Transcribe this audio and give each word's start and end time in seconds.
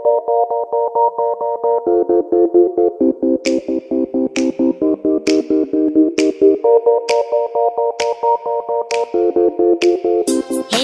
Hey, 0.00 0.08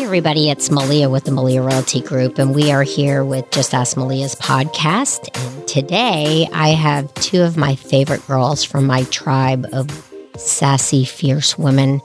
everybody, 0.04 0.50
it's 0.50 0.70
Malia 0.70 1.08
with 1.08 1.24
the 1.24 1.30
Malia 1.32 1.62
Royalty 1.62 2.02
Group, 2.02 2.38
and 2.38 2.54
we 2.54 2.70
are 2.70 2.82
here 2.82 3.24
with 3.24 3.50
Just 3.50 3.72
Ask 3.72 3.96
Malia's 3.96 4.34
podcast. 4.34 5.30
And 5.34 5.66
today 5.66 6.46
I 6.52 6.70
have 6.70 7.14
two 7.14 7.40
of 7.40 7.56
my 7.56 7.74
favorite 7.74 8.26
girls 8.26 8.64
from 8.64 8.86
my 8.86 9.04
tribe 9.04 9.66
of 9.72 9.88
sassy, 10.36 11.06
fierce 11.06 11.56
women, 11.56 12.02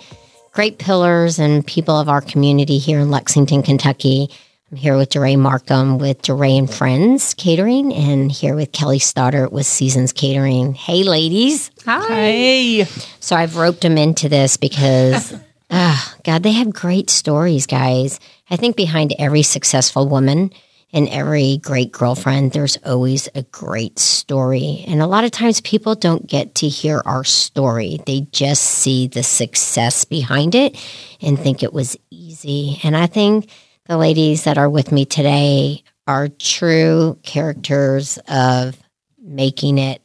great 0.54 0.78
pillars 0.78 1.40
and 1.40 1.68
people 1.68 2.00
of 2.00 2.08
our 2.08 2.22
community 2.22 2.78
here 2.78 3.00
in 3.00 3.12
Lexington, 3.12 3.64
Kentucky. 3.64 4.30
I'm 4.72 4.78
here 4.78 4.96
with 4.96 5.10
DeRay 5.10 5.36
Markham 5.36 5.98
with 5.98 6.22
DeRay 6.22 6.58
and 6.58 6.74
Friends 6.74 7.34
Catering, 7.34 7.94
and 7.94 8.32
here 8.32 8.56
with 8.56 8.72
Kelly 8.72 9.00
Stoddart 9.00 9.52
with 9.52 9.66
Seasons 9.66 10.14
Catering. 10.14 10.76
Hey, 10.76 11.04
ladies. 11.04 11.72
Hi. 11.84 12.84
So 13.20 13.36
I've 13.36 13.58
roped 13.58 13.82
them 13.82 13.98
into 13.98 14.30
this 14.30 14.56
because, 14.56 15.36
oh, 15.72 16.16
God, 16.24 16.44
they 16.44 16.54
have 16.54 16.72
great 16.72 17.10
stories, 17.10 17.68
guys. 17.68 18.22
I 18.50 18.56
think 18.56 18.78
behind 18.78 19.14
every 19.20 19.44
successful 19.44 20.08
woman 20.08 20.52
and 20.94 21.10
every 21.10 21.58
great 21.58 21.92
girlfriend, 21.92 22.54
there's 22.54 22.78
always 22.86 23.28
a 23.36 23.44
great 23.44 24.00
story. 24.00 24.86
And 24.88 25.02
a 25.02 25.08
lot 25.08 25.26
of 25.26 25.32
times 25.32 25.60
people 25.60 25.96
don't 25.96 26.28
get 26.28 26.56
to 26.56 26.70
hear 26.70 27.02
our 27.06 27.26
story, 27.26 28.00
they 28.06 28.22
just 28.32 28.64
see 28.64 29.10
the 29.10 29.24
success 29.24 30.06
behind 30.06 30.56
it 30.56 30.82
and 31.20 31.38
think 31.38 31.62
it 31.62 31.74
was 31.74 31.98
easy. 32.10 32.80
And 32.84 32.96
I 32.96 33.08
think 33.08 33.50
the 33.92 33.98
ladies 33.98 34.46
that 34.46 34.58
are 34.58 34.70
with 34.70 34.90
me 34.94 35.04
today 35.04 35.84
are 36.08 36.30
true 36.30 37.20
characters 37.24 38.18
of 38.30 38.82
making 39.22 39.78
it 39.78 40.02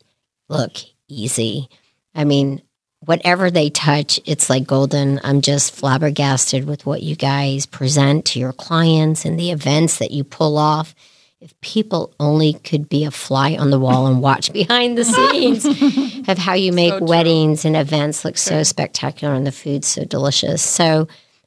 look 0.49 0.73
easy. 1.07 1.69
I 2.13 2.25
mean, 2.25 2.63
whatever 3.05 3.49
they 3.49 3.71
touch, 3.71 4.19
it's 4.25 4.51
like 4.51 4.67
golden. 4.67 5.21
I'm 5.23 5.41
just 5.41 5.73
flabbergasted 5.73 6.67
with 6.67 6.85
what 6.85 7.05
you 7.05 7.15
guys 7.15 7.65
present 7.65 8.25
to 8.25 8.41
your 8.41 8.53
clients 8.53 9.25
and 9.25 9.39
the 9.39 9.53
events 9.53 9.99
that 9.99 10.11
you 10.11 10.25
pull 10.25 10.59
off. 10.59 10.93
If 11.41 11.59
people 11.61 12.13
only 12.19 12.55
could 12.55 12.89
be 12.89 13.05
a 13.05 13.13
fly 13.13 13.55
on 13.55 13.71
the 13.71 13.79
wall 13.79 14.09
and 14.09 14.21
watch 14.21 14.53
behind 14.53 14.99
the 14.99 15.05
scenes 15.05 15.65
of 16.29 16.39
how 16.39 16.55
you 16.55 16.73
make 16.73 16.99
So 16.99 17.05
weddings 17.05 17.65
and 17.65 17.77
events 17.77 18.25
look 18.25 18.37
so 18.37 18.65
spectacular 18.65 19.33
and 19.33 19.47
the 19.47 19.53
food 19.53 19.85
so 19.85 20.05
delicious. 20.05 20.61
So 20.61 21.07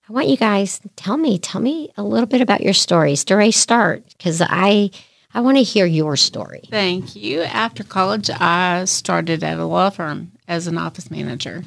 I 0.10 0.12
want 0.12 0.28
you 0.28 0.38
guys 0.38 0.82
tell 0.96 1.18
me, 1.18 1.38
tell 1.38 1.62
me 1.62 1.92
a 1.96 2.02
little 2.02 2.26
bit 2.26 2.42
about 2.42 2.62
your 2.62 2.74
stories. 2.74 3.24
DeRay, 3.24 3.52
start 3.52 4.04
because 4.18 4.42
I 4.42 4.90
I 5.36 5.42
want 5.42 5.58
to 5.58 5.64
hear 5.64 5.86
your 5.86 6.18
story. 6.18 6.64
Thank 6.72 7.16
you. 7.16 7.44
After 7.44 7.84
college, 7.84 8.32
I 8.32 8.86
started 8.86 9.44
at 9.44 9.60
a 9.60 9.66
law 9.66 9.92
firm 9.92 10.32
as 10.48 10.66
an 10.66 10.80
office 10.80 11.12
manager, 11.12 11.64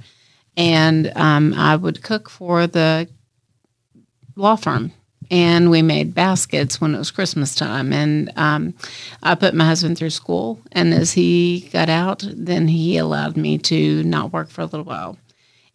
and 0.57 1.13
um, 1.15 1.55
I 1.55 1.77
would 1.77 2.03
cook 2.03 2.29
for 2.29 2.67
the 2.67 3.09
law 4.35 4.57
firm. 4.57 4.91
And 5.31 5.71
we 5.71 5.81
made 5.81 6.13
baskets 6.13 6.81
when 6.81 6.95
it 6.95 6.99
was 6.99 7.13
Christmas 7.13 7.55
time. 7.55 7.91
And 7.93 8.31
um, 8.37 8.75
I 9.23 9.35
put 9.35 9.55
my 9.55 9.65
husband 9.65 9.97
through 9.97 10.11
school. 10.11 10.61
And 10.73 10.93
as 10.93 11.13
he 11.13 11.71
got 11.73 11.89
out, 11.89 12.23
then 12.29 12.69
he 12.69 12.99
allowed 12.99 13.39
me 13.39 13.57
to 13.59 14.03
not 14.03 14.33
work 14.33 14.51
for 14.51 14.61
a 14.61 14.67
little 14.67 14.85
while. 14.85 15.17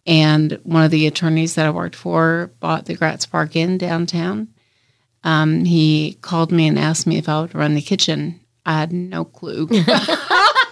And 0.08 0.58
one 0.64 0.84
of 0.84 0.92
the 0.92 1.06
attorneys 1.06 1.56
that 1.56 1.66
I 1.66 1.70
worked 1.70 1.96
for 1.96 2.50
bought 2.62 2.86
the 2.86 2.96
Gratz 2.96 3.26
Park 3.26 3.56
Inn 3.56 3.78
downtown. 3.78 4.48
Um, 5.24 5.66
he 5.66 6.18
called 6.22 6.52
me 6.52 6.68
and 6.68 6.80
asked 6.80 7.06
me 7.06 7.18
if 7.18 7.28
I 7.28 7.42
would 7.42 7.54
run 7.54 7.76
the 7.76 7.82
kitchen. 7.82 8.40
I 8.66 8.80
had 8.80 8.94
no 8.94 9.26
clue. 9.26 9.68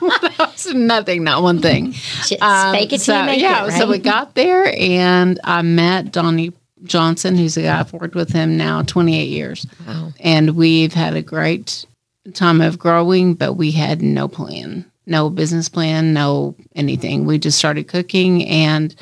that 0.01 0.51
was 0.53 0.73
nothing, 0.73 1.23
not 1.23 1.43
one 1.43 1.61
thing. 1.61 1.91
Just 1.91 2.41
Um, 2.41 2.73
fake 2.73 2.93
it 2.93 3.01
so, 3.01 3.25
make 3.25 3.41
yeah, 3.41 3.65
it, 3.65 3.69
right? 3.69 3.77
so 3.77 3.89
we 3.89 3.97
got 3.99 4.35
there 4.35 4.73
and 4.77 5.39
I 5.43 5.61
met 5.61 6.11
Donnie 6.11 6.53
Johnson, 6.83 7.35
who's 7.37 7.57
a 7.57 7.63
guy 7.63 7.79
I've 7.79 7.91
worked 7.93 8.15
with 8.15 8.31
him 8.31 8.57
now 8.57 8.83
28 8.83 9.25
years. 9.29 9.65
Wow. 9.87 10.13
And 10.19 10.51
we've 10.55 10.93
had 10.93 11.15
a 11.15 11.21
great 11.21 11.85
time 12.33 12.61
of 12.61 12.79
growing, 12.79 13.33
but 13.33 13.53
we 13.53 13.71
had 13.71 14.01
no 14.01 14.27
plan, 14.27 14.89
no 15.05 15.29
business 15.29 15.67
plan, 15.69 16.13
no 16.13 16.55
anything. 16.75 17.25
We 17.25 17.37
just 17.39 17.57
started 17.57 17.87
cooking 17.87 18.45
and 18.47 18.95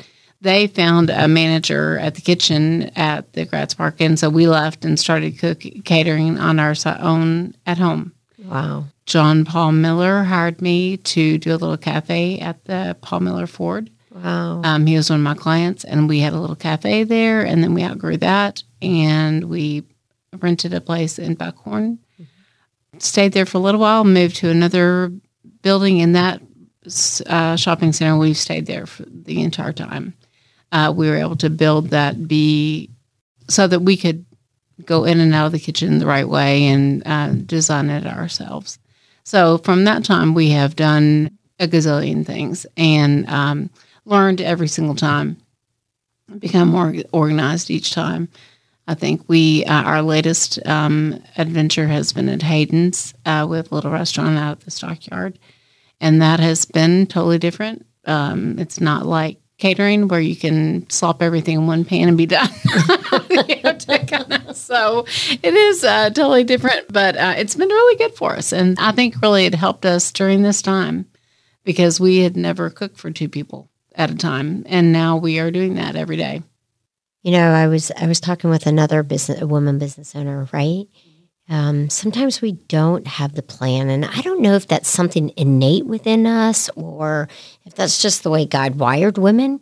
they 0.44 0.66
found 0.66 1.10
a 1.10 1.26
manager 1.26 1.98
at 1.98 2.14
the 2.14 2.20
kitchen 2.20 2.90
at 2.96 3.32
the 3.32 3.46
Gratz 3.46 3.74
Park. 3.74 4.00
And 4.00 4.18
so 4.18 4.28
we 4.28 4.46
left 4.46 4.84
and 4.84 5.00
started 5.00 5.38
cook, 5.38 5.64
catering 5.84 6.38
on 6.38 6.60
our 6.60 6.74
own 7.00 7.56
at 7.66 7.78
home. 7.78 8.12
Wow. 8.38 8.84
John 9.06 9.44
Paul 9.44 9.72
Miller 9.72 10.22
hired 10.22 10.60
me 10.60 10.98
to 10.98 11.38
do 11.38 11.50
a 11.50 11.56
little 11.56 11.78
cafe 11.78 12.38
at 12.40 12.64
the 12.66 12.96
Paul 13.00 13.20
Miller 13.20 13.46
Ford. 13.46 13.90
Wow. 14.10 14.60
Um, 14.62 14.86
he 14.86 14.96
was 14.96 15.10
one 15.10 15.20
of 15.20 15.24
my 15.24 15.34
clients, 15.34 15.82
and 15.82 16.08
we 16.08 16.20
had 16.20 16.34
a 16.34 16.40
little 16.40 16.56
cafe 16.56 17.04
there, 17.04 17.44
and 17.44 17.62
then 17.62 17.74
we 17.74 17.82
outgrew 17.82 18.18
that, 18.18 18.62
and 18.80 19.44
we 19.44 19.82
rented 20.38 20.72
a 20.74 20.80
place 20.80 21.18
in 21.18 21.34
Buckhorn. 21.34 21.98
Stayed 22.98 23.32
there 23.32 23.46
for 23.46 23.58
a 23.58 23.60
little 23.60 23.80
while, 23.80 24.04
moved 24.04 24.36
to 24.36 24.50
another 24.50 25.10
building 25.62 25.98
in 25.98 26.12
that 26.12 26.40
uh, 27.26 27.56
shopping 27.56 27.92
center. 27.92 28.16
We 28.16 28.34
stayed 28.34 28.66
there 28.66 28.86
for 28.86 29.04
the 29.08 29.42
entire 29.42 29.72
time. 29.72 30.14
Uh, 30.74 30.92
we 30.94 31.08
were 31.08 31.16
able 31.16 31.36
to 31.36 31.48
build 31.48 31.90
that 31.90 32.26
be 32.28 32.90
so 33.48 33.66
that 33.68 33.80
we 33.80 33.96
could 33.96 34.26
go 34.84 35.04
in 35.04 35.20
and 35.20 35.32
out 35.32 35.46
of 35.46 35.52
the 35.52 35.58
kitchen 35.60 35.98
the 35.98 36.06
right 36.06 36.28
way 36.28 36.64
and 36.64 37.02
uh, 37.06 37.28
design 37.28 37.90
it 37.90 38.04
ourselves. 38.04 38.78
So 39.22 39.58
from 39.58 39.84
that 39.84 40.04
time, 40.04 40.34
we 40.34 40.50
have 40.50 40.74
done 40.74 41.38
a 41.60 41.68
gazillion 41.68 42.26
things 42.26 42.66
and 42.76 43.28
um, 43.28 43.70
learned 44.04 44.40
every 44.40 44.66
single 44.66 44.96
time, 44.96 45.36
become 46.40 46.68
more 46.68 46.92
organized 47.12 47.70
each 47.70 47.92
time. 47.92 48.28
I 48.88 48.94
think 48.94 49.22
we 49.28 49.64
uh, 49.64 49.82
our 49.82 50.02
latest 50.02 50.58
um, 50.66 51.22
adventure 51.38 51.86
has 51.86 52.12
been 52.12 52.28
at 52.28 52.42
Hayden's 52.42 53.14
uh, 53.24 53.46
with 53.48 53.70
a 53.70 53.74
little 53.76 53.92
restaurant 53.92 54.36
out 54.36 54.58
at 54.58 54.60
the 54.60 54.70
stockyard, 54.70 55.38
and 56.00 56.20
that 56.20 56.40
has 56.40 56.64
been 56.66 57.06
totally 57.06 57.38
different. 57.38 57.86
Um, 58.04 58.58
it's 58.58 58.80
not 58.80 59.06
like 59.06 59.38
catering 59.58 60.08
where 60.08 60.20
you 60.20 60.36
can 60.36 60.88
slop 60.90 61.22
everything 61.22 61.56
in 61.56 61.66
one 61.66 61.84
pan 61.84 62.08
and 62.08 62.16
be 62.16 62.26
done. 62.26 62.48
You 63.38 63.72
to 63.72 64.04
kinda- 64.06 64.54
so 64.54 65.04
it 65.42 65.54
is 65.54 65.84
uh, 65.84 66.10
totally 66.10 66.44
different, 66.44 66.92
but 66.92 67.16
uh, 67.16 67.34
it's 67.36 67.54
been 67.54 67.68
really 67.68 67.96
good 67.96 68.14
for 68.14 68.32
us, 68.32 68.52
and 68.52 68.78
I 68.78 68.92
think 68.92 69.20
really 69.22 69.46
it 69.46 69.54
helped 69.54 69.84
us 69.86 70.10
during 70.12 70.42
this 70.42 70.62
time 70.62 71.06
because 71.64 72.00
we 72.00 72.18
had 72.18 72.36
never 72.36 72.70
cooked 72.70 72.98
for 72.98 73.10
two 73.10 73.28
people 73.28 73.70
at 73.94 74.10
a 74.10 74.14
time, 74.16 74.64
and 74.66 74.92
now 74.92 75.16
we 75.16 75.38
are 75.38 75.50
doing 75.50 75.74
that 75.74 75.96
every 75.96 76.16
day. 76.16 76.42
You 77.22 77.32
know, 77.32 77.50
I 77.52 77.68
was 77.68 77.90
I 77.96 78.06
was 78.06 78.20
talking 78.20 78.50
with 78.50 78.66
another 78.66 79.02
business 79.02 79.40
a 79.40 79.46
woman 79.46 79.78
business 79.78 80.14
owner, 80.14 80.46
right? 80.52 80.84
Um, 81.48 81.90
sometimes 81.90 82.40
we 82.40 82.52
don't 82.52 83.06
have 83.06 83.34
the 83.34 83.42
plan, 83.42 83.90
and 83.90 84.04
I 84.04 84.20
don't 84.22 84.40
know 84.40 84.54
if 84.54 84.66
that's 84.66 84.88
something 84.88 85.30
innate 85.36 85.84
within 85.84 86.26
us 86.26 86.70
or 86.74 87.28
if 87.64 87.74
that's 87.74 88.00
just 88.00 88.22
the 88.22 88.30
way 88.30 88.46
God 88.46 88.76
wired 88.76 89.18
women. 89.18 89.60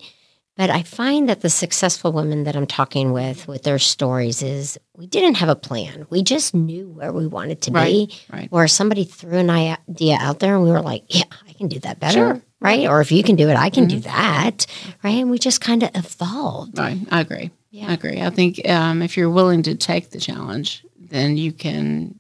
But 0.55 0.69
I 0.69 0.83
find 0.83 1.29
that 1.31 1.41
the 1.41 1.49
successful 1.49 2.13
women 2.13 2.45
that 2.45 2.55
I'm 2.55 2.67
talking 2.67 3.13
with, 3.13 3.49
with 3.49 3.63
their 3.63 3.79
stories, 3.79 4.43
is 4.43 4.79
we 4.95 5.07
didn't 5.07 5.37
have 5.37 5.49
a 5.49 5.57
plan. 5.57 6.07
We 6.11 6.23
just 6.23 6.55
knew 6.55 6.91
where 6.91 7.11
we 7.11 7.27
wanted 7.27 7.63
to 7.63 7.71
be. 7.71 7.77
Right, 7.79 8.27
right. 8.31 8.49
Or 8.53 8.69
somebody 8.69 9.05
threw 9.05 9.39
an 9.39 9.51
idea 9.51 10.19
out 10.21 10.41
there, 10.41 10.55
and 10.55 10.63
we 10.63 10.71
were 10.71 10.83
like, 10.83 11.05
"Yeah, 11.09 11.25
I 11.49 11.55
can 11.55 11.69
do 11.69 11.79
that 11.81 11.99
better." 11.99 12.13
Sure. 12.13 12.35
Mm-hmm. 12.35 12.65
Right? 12.65 12.87
Or 12.87 13.01
if 13.01 13.11
you 13.11 13.25
can 13.25 13.35
do 13.35 13.49
it, 13.49 13.57
I 13.57 13.71
can 13.71 13.89
do 13.89 13.99
that. 14.01 14.67
Right? 15.03 15.17
And 15.17 15.33
we 15.33 15.39
just 15.41 15.61
kind 15.61 15.83
of 15.83 15.91
evolved. 15.95 16.79
Right, 16.79 17.01
I 17.11 17.23
agree. 17.23 17.51
Yeah. 17.73 17.89
I 17.89 17.95
agree. 17.95 18.21
I 18.21 18.31
think 18.31 18.69
um, 18.69 19.01
if 19.03 19.17
you're 19.17 19.31
willing 19.31 19.63
to 19.65 19.75
take 19.75 20.11
the 20.11 20.21
challenge, 20.21 20.85
then 21.13 21.37
you 21.37 21.53
can 21.53 22.19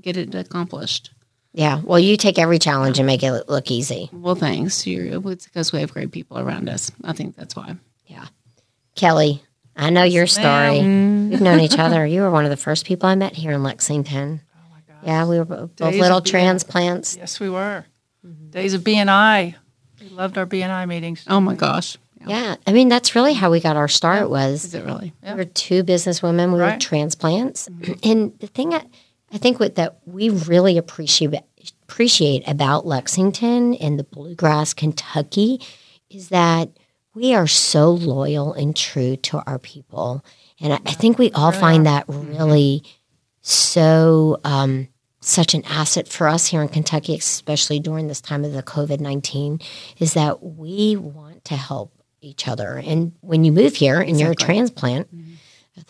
get 0.00 0.16
it 0.16 0.34
accomplished. 0.34 1.10
Yeah. 1.52 1.80
Well, 1.82 1.98
you 1.98 2.16
take 2.16 2.38
every 2.38 2.58
challenge 2.58 2.98
and 2.98 3.06
make 3.06 3.22
it 3.22 3.48
look 3.48 3.70
easy. 3.70 4.08
Well, 4.12 4.34
thanks. 4.36 4.86
You're, 4.86 5.20
it's 5.32 5.46
because 5.46 5.72
we 5.72 5.80
have 5.80 5.92
great 5.92 6.12
people 6.12 6.38
around 6.38 6.68
us. 6.68 6.92
I 7.02 7.12
think 7.12 7.34
that's 7.34 7.56
why. 7.56 7.76
Yeah. 8.06 8.26
Kelly, 8.94 9.42
I 9.76 9.90
know 9.90 10.04
your 10.04 10.26
story. 10.26 10.78
We've 10.80 11.40
known 11.40 11.60
each 11.60 11.78
other. 11.78 12.06
You 12.06 12.20
were 12.22 12.30
one 12.30 12.44
of 12.44 12.50
the 12.50 12.56
first 12.56 12.86
people 12.86 13.08
I 13.08 13.14
met 13.14 13.34
here 13.34 13.52
in 13.52 13.62
Lexington. 13.62 14.42
Oh 14.54 14.60
my 14.70 14.80
God. 14.94 15.06
Yeah, 15.06 15.26
we 15.26 15.38
were 15.38 15.44
bo- 15.44 15.66
both 15.66 15.90
Days 15.92 16.00
little 16.00 16.20
transplants. 16.20 17.16
Yes, 17.16 17.40
we 17.40 17.48
were. 17.50 17.84
Days 18.50 18.74
of 18.74 18.82
BNI. 18.82 19.54
We 20.00 20.08
loved 20.10 20.38
our 20.38 20.46
BNI 20.46 20.86
meetings. 20.86 21.24
Oh 21.26 21.40
my 21.40 21.54
gosh. 21.54 21.96
Yeah. 22.26 22.56
I 22.66 22.72
mean, 22.72 22.88
that's 22.88 23.14
really 23.14 23.32
how 23.34 23.50
we 23.50 23.60
got 23.60 23.76
our 23.76 23.88
start 23.88 24.24
Is 24.24 24.28
was 24.28 24.74
it 24.74 24.84
really? 24.84 25.12
we 25.22 25.34
were 25.34 25.44
two 25.44 25.82
business 25.82 26.22
women. 26.22 26.52
We 26.52 26.58
were 26.58 26.64
Right. 26.64 26.80
transplants. 26.80 27.68
And 28.02 28.38
the 28.40 28.46
thing 28.46 28.74
I, 28.74 28.82
I 29.32 29.38
think 29.38 29.58
what 29.60 29.76
that 29.76 29.98
we 30.06 30.28
really 30.30 30.76
appreciate 30.78 31.34
appreciate 31.84 32.46
about 32.46 32.86
Lexington 32.86 33.74
and 33.74 33.98
the 33.98 34.04
bluegrass 34.04 34.74
Kentucky 34.74 35.60
is 36.08 36.28
that 36.28 36.68
we 37.14 37.34
are 37.34 37.46
so 37.46 37.90
loyal 37.90 38.52
and 38.52 38.74
true 38.76 39.16
to 39.16 39.42
our 39.46 39.58
people. 39.58 40.24
And 40.60 40.72
I, 40.72 40.76
I 40.86 40.92
think 40.92 41.18
we 41.18 41.30
all 41.32 41.52
find 41.52 41.86
that 41.86 42.04
really 42.08 42.84
so 43.42 44.38
um, 44.44 44.88
such 45.20 45.54
an 45.54 45.64
asset 45.64 46.08
for 46.08 46.28
us 46.28 46.46
here 46.46 46.62
in 46.62 46.68
Kentucky, 46.68 47.14
especially 47.16 47.80
during 47.80 48.08
this 48.08 48.20
time 48.20 48.44
of 48.44 48.52
the 48.52 48.62
COVID 48.62 49.00
19, 49.00 49.60
is 49.98 50.14
that 50.14 50.42
we 50.42 50.96
want 50.96 51.44
to 51.46 51.56
help 51.56 51.92
each 52.20 52.48
other. 52.48 52.82
And 52.84 53.12
when 53.20 53.44
you 53.44 53.52
move 53.52 53.74
here 53.74 54.00
and 54.00 54.18
you're 54.18 54.32
a 54.32 54.36
transplant, 54.36 55.08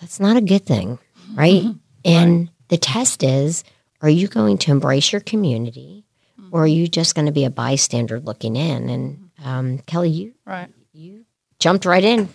that's 0.00 0.20
not 0.20 0.36
a 0.36 0.40
good 0.40 0.64
thing, 0.64 0.98
right? 1.34 1.64
And 2.04 2.50
the 2.68 2.76
test 2.78 3.22
is 3.22 3.64
are 4.02 4.08
you 4.08 4.28
going 4.28 4.56
to 4.58 4.70
embrace 4.70 5.12
your 5.12 5.20
community 5.20 6.04
or 6.52 6.62
are 6.64 6.66
you 6.66 6.88
just 6.88 7.14
going 7.14 7.26
to 7.26 7.32
be 7.32 7.44
a 7.44 7.50
bystander 7.50 8.18
looking 8.20 8.56
in? 8.56 8.88
And 8.88 9.30
um, 9.44 9.78
Kelly, 9.80 10.10
you 10.10 10.34
Right. 10.44 10.68
you 10.92 11.24
jumped 11.58 11.84
right 11.84 12.04
in, 12.04 12.28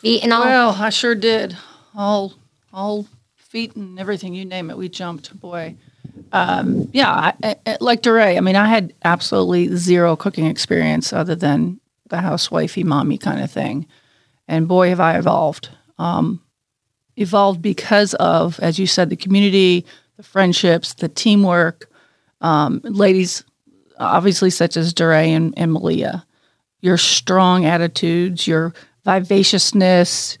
feet 0.00 0.22
and 0.22 0.32
all. 0.32 0.44
Well, 0.44 0.76
I 0.78 0.90
sure 0.90 1.14
did. 1.14 1.56
All, 1.94 2.34
all 2.72 3.06
feet 3.36 3.76
and 3.76 3.98
everything 3.98 4.34
you 4.34 4.44
name 4.44 4.70
it. 4.70 4.76
We 4.76 4.88
jumped. 4.88 5.38
Boy. 5.38 5.76
Um, 6.32 6.88
yeah, 6.92 7.32
I, 7.42 7.56
I, 7.66 7.76
like 7.80 8.02
DeRay. 8.02 8.36
I 8.36 8.40
mean, 8.40 8.56
I 8.56 8.66
had 8.66 8.94
absolutely 9.04 9.76
zero 9.76 10.16
cooking 10.16 10.46
experience 10.46 11.12
other 11.12 11.34
than 11.34 11.79
the 12.10 12.16
housewifey, 12.16 12.84
mommy 12.84 13.18
kind 13.18 13.40
of 13.40 13.50
thing. 13.50 13.86
And 14.46 14.68
boy, 14.68 14.88
have 14.90 15.00
I 15.00 15.16
evolved. 15.16 15.70
Um, 15.98 16.42
evolved 17.16 17.62
because 17.62 18.14
of, 18.14 18.58
as 18.60 18.78
you 18.78 18.86
said, 18.86 19.10
the 19.10 19.16
community, 19.16 19.86
the 20.16 20.22
friendships, 20.22 20.94
the 20.94 21.08
teamwork. 21.08 21.90
Um, 22.40 22.80
ladies, 22.84 23.44
obviously, 23.98 24.50
such 24.50 24.76
as 24.76 24.92
DeRay 24.92 25.32
and, 25.32 25.54
and 25.56 25.72
Malia, 25.72 26.26
your 26.80 26.96
strong 26.96 27.64
attitudes, 27.64 28.46
your 28.46 28.74
vivaciousness, 29.04 30.38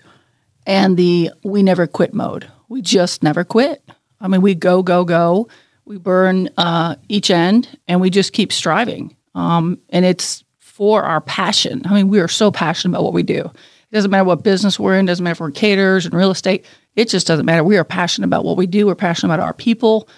and 0.66 0.96
the 0.96 1.30
we 1.42 1.62
never 1.62 1.86
quit 1.86 2.14
mode. 2.14 2.50
We 2.68 2.82
just 2.82 3.22
never 3.22 3.44
quit. 3.44 3.82
I 4.20 4.28
mean, 4.28 4.42
we 4.42 4.54
go, 4.54 4.82
go, 4.82 5.04
go. 5.04 5.48
We 5.84 5.98
burn 5.98 6.50
uh, 6.56 6.96
each 7.08 7.30
end 7.30 7.78
and 7.88 8.00
we 8.00 8.10
just 8.10 8.32
keep 8.32 8.52
striving. 8.52 9.16
Um, 9.34 9.80
and 9.88 10.04
it's 10.04 10.44
for 10.80 11.02
our 11.02 11.20
passion. 11.20 11.82
I 11.84 11.92
mean, 11.92 12.08
we 12.08 12.20
are 12.20 12.26
so 12.26 12.50
passionate 12.50 12.94
about 12.94 13.04
what 13.04 13.12
we 13.12 13.22
do. 13.22 13.40
It 13.40 13.92
doesn't 13.92 14.10
matter 14.10 14.24
what 14.24 14.42
business 14.42 14.80
we're 14.80 14.96
in, 14.96 15.04
doesn't 15.04 15.22
matter 15.22 15.32
if 15.32 15.40
we're 15.40 15.50
caterers 15.50 16.06
and 16.06 16.14
real 16.14 16.30
estate. 16.30 16.64
It 16.96 17.10
just 17.10 17.26
doesn't 17.26 17.44
matter. 17.44 17.62
We 17.62 17.76
are 17.76 17.84
passionate 17.84 18.28
about 18.28 18.46
what 18.46 18.56
we 18.56 18.66
do. 18.66 18.86
We're 18.86 18.94
passionate 18.94 19.34
about 19.34 19.44
our 19.44 19.52
people. 19.52 20.08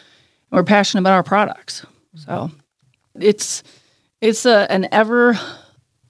We're 0.53 0.63
passionate 0.63 1.01
about 1.01 1.15
our 1.15 1.25
products. 1.25 1.85
So 2.15 2.53
it's 3.17 3.65
it's 4.21 4.47
a, 4.47 4.71
an 4.71 4.87
ever 4.93 5.37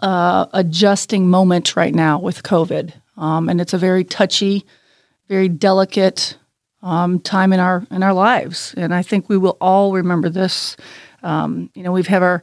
uh, 0.00 0.44
adjusting 0.52 1.30
moment 1.30 1.74
right 1.74 1.94
now 1.94 2.18
with 2.18 2.42
COVID, 2.42 2.92
um, 3.16 3.48
and 3.48 3.58
it's 3.58 3.72
a 3.72 3.78
very 3.78 4.04
touchy, 4.04 4.66
very 5.30 5.48
delicate 5.48 6.36
um, 6.82 7.20
time 7.20 7.54
in 7.54 7.60
our 7.60 7.86
in 7.90 8.02
our 8.02 8.12
lives. 8.12 8.74
And 8.76 8.92
I 8.92 9.00
think 9.00 9.30
we 9.30 9.38
will 9.38 9.56
all 9.62 9.94
remember 9.94 10.28
this. 10.28 10.76
Um, 11.22 11.70
you 11.74 11.82
know, 11.82 11.92
we've 11.92 12.06
had 12.06 12.22
our 12.22 12.42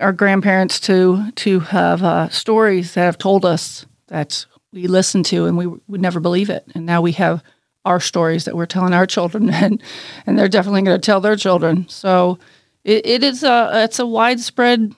our 0.00 0.12
grandparents 0.12 0.80
to 0.80 1.30
to 1.36 1.60
have 1.60 2.02
uh, 2.02 2.28
stories 2.28 2.94
that 2.94 3.04
have 3.04 3.18
told 3.18 3.44
us 3.44 3.86
that 4.08 4.46
we 4.72 4.86
listened 4.88 5.24
to 5.26 5.46
and 5.46 5.56
we 5.56 5.66
would 5.86 6.00
never 6.00 6.20
believe 6.20 6.50
it. 6.50 6.64
And 6.74 6.84
now 6.84 7.00
we 7.00 7.12
have 7.12 7.42
our 7.84 8.00
stories 8.00 8.44
that 8.46 8.56
we're 8.56 8.66
telling 8.66 8.92
our 8.94 9.06
children, 9.06 9.50
and 9.64 9.82
and 10.26 10.38
they're 10.38 10.48
definitely 10.48 10.82
going 10.82 11.00
to 11.00 11.04
tell 11.04 11.20
their 11.20 11.36
children. 11.36 11.86
So 11.88 12.38
it, 12.82 13.06
it 13.06 13.22
is 13.22 13.42
a 13.42 13.70
it's 13.84 13.98
a 13.98 14.06
widespread 14.06 14.94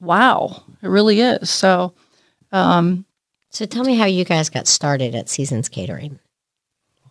wow. 0.00 0.62
It 0.82 0.88
really 0.88 1.20
is. 1.20 1.50
So 1.50 1.94
So 3.50 3.66
tell 3.66 3.84
me 3.84 3.96
how 3.96 4.04
you 4.06 4.24
guys 4.24 4.50
got 4.50 4.66
started 4.68 5.14
at 5.14 5.28
Seasons 5.28 5.68
Catering. 5.68 6.18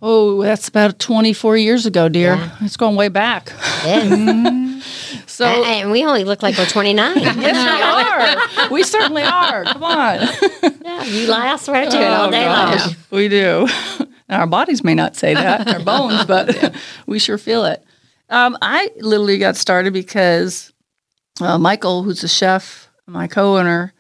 oh, 0.02 0.42
that's 0.44 0.68
about 0.68 1.00
24 1.00 1.58
years 1.58 1.86
ago, 1.88 2.08
dear. 2.08 2.36
Yeah. 2.36 2.56
It's 2.62 2.78
going 2.78 2.96
way 2.96 3.10
back. 3.10 3.52
Yeah. 3.84 4.64
So 5.26 5.46
and 5.46 5.92
we 5.92 6.06
only 6.06 6.24
look 6.24 6.42
like 6.44 6.58
we're 6.58 6.66
29. 6.66 7.18
yes, 7.20 7.36
we 8.58 8.64
are. 8.64 8.70
We 8.70 8.84
certainly 8.84 9.24
are. 9.24 9.64
Come 9.66 9.84
on. 9.84 10.20
yeah, 10.82 11.04
you 11.04 11.28
lie, 11.28 11.50
I 11.52 11.58
swear 11.58 11.90
to 11.90 11.98
it 12.02 12.08
all 12.14 12.28
Oh, 12.28 12.32
day 12.32 12.48
long. 12.48 12.96
We 13.12 13.28
do. 13.28 13.68
Now, 14.30 14.40
our 14.42 14.48
bodies 14.48 14.84
may 14.84 14.94
not 14.94 15.16
say 15.16 15.34
that, 15.36 15.70
our 15.70 15.80
bones, 15.80 16.26
but 16.26 16.76
we 17.06 17.18
sure 17.18 17.38
feel 17.38 17.64
it. 17.64 17.82
Um, 18.28 18.58
I 18.62 18.90
literally 19.00 19.38
got 19.38 19.56
started 19.56 19.94
because 19.94 20.74
uh, 21.40 21.58
Michael, 21.58 22.04
who's 22.04 22.20
the 22.20 22.28
chef, 22.28 22.90
my 23.06 23.28
co-owner, 23.28 23.94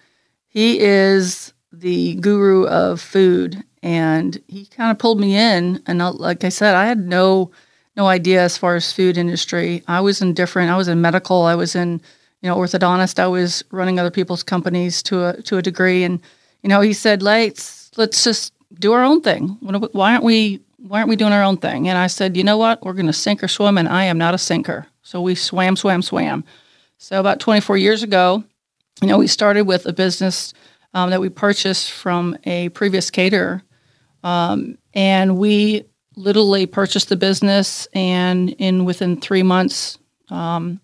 he 0.49 0.81
is 0.81 1.53
the 1.71 2.15
guru 2.15 2.65
of 2.67 2.99
food, 2.99 3.63
and 3.81 4.37
he 4.49 4.65
kind 4.65 4.91
of 4.91 4.99
pulled 4.99 5.21
me 5.21 5.37
in. 5.37 5.81
And 5.87 5.99
like 6.19 6.43
I 6.43 6.49
said, 6.49 6.75
I 6.75 6.87
had 6.87 6.99
no 6.99 7.51
no 7.97 8.07
idea 8.07 8.43
as 8.43 8.57
far 8.57 8.75
as 8.75 8.93
food 8.93 9.17
industry. 9.17 9.83
I 9.87 9.99
was 10.01 10.21
in 10.21 10.33
different. 10.33 10.69
I 10.69 10.77
was 10.77 10.87
in 10.87 11.01
medical. 11.01 11.43
I 11.43 11.55
was 11.55 11.75
in 11.75 11.99
you 12.41 12.49
know 12.49 12.55
orthodontist. 12.55 13.19
I 13.19 13.27
was 13.27 13.63
running 13.71 13.99
other 13.99 14.11
people's 14.11 14.43
companies 14.43 15.01
to 15.03 15.25
a 15.25 15.41
to 15.41 15.57
a 15.57 15.61
degree, 15.61 16.03
and 16.03 16.21
you 16.61 16.69
know 16.69 16.79
he 16.81 16.93
said, 16.93 17.23
let's 17.23 17.91
let's 17.97 18.23
just 18.23 18.53
do 18.75 18.93
our 18.93 19.03
own 19.03 19.21
thing. 19.21 19.57
Why 19.91 20.13
aren't 20.13 20.23
we 20.23 20.61
why 20.77 20.99
aren't 20.99 21.09
we 21.09 21.15
doing 21.15 21.33
our 21.33 21.43
own 21.43 21.57
thing? 21.57 21.89
And 21.89 21.97
I 21.97 22.07
said, 22.07 22.37
you 22.37 22.43
know 22.43 22.57
what? 22.57 22.83
We're 22.83 22.93
going 22.93 23.07
to 23.07 23.13
sink 23.13 23.43
or 23.43 23.47
swim, 23.47 23.77
and 23.77 23.89
I 23.89 24.05
am 24.05 24.17
not 24.17 24.35
a 24.35 24.37
sinker. 24.37 24.85
So 25.01 25.21
we 25.21 25.35
swam, 25.35 25.75
swam, 25.75 26.01
swam. 26.01 26.43
So 26.97 27.19
about 27.19 27.39
24 27.39 27.77
years 27.77 28.03
ago, 28.03 28.43
you 29.01 29.07
know, 29.07 29.17
we 29.17 29.27
started 29.27 29.63
with 29.63 29.85
a 29.85 29.93
business 29.93 30.53
um, 30.93 31.09
that 31.09 31.21
we 31.21 31.29
purchased 31.29 31.91
from 31.91 32.37
a 32.43 32.69
previous 32.69 33.09
caterer, 33.09 33.63
um, 34.23 34.77
and 34.93 35.37
we 35.37 35.85
literally 36.17 36.65
purchased 36.65 37.09
the 37.09 37.15
business. 37.15 37.87
And 37.93 38.49
in 38.49 38.83
within 38.83 39.21
three 39.21 39.43
months, 39.43 39.97
um, 40.29 40.81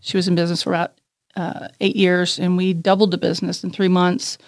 she 0.00 0.16
was 0.16 0.28
in 0.28 0.36
business 0.36 0.62
for 0.62 0.70
about 0.70 0.92
uh, 1.34 1.68
eight 1.80 1.96
years, 1.96 2.38
and 2.38 2.56
we 2.56 2.72
doubled 2.72 3.10
the 3.10 3.18
business 3.18 3.62
in 3.62 3.70
three 3.70 3.88
months. 3.88 4.38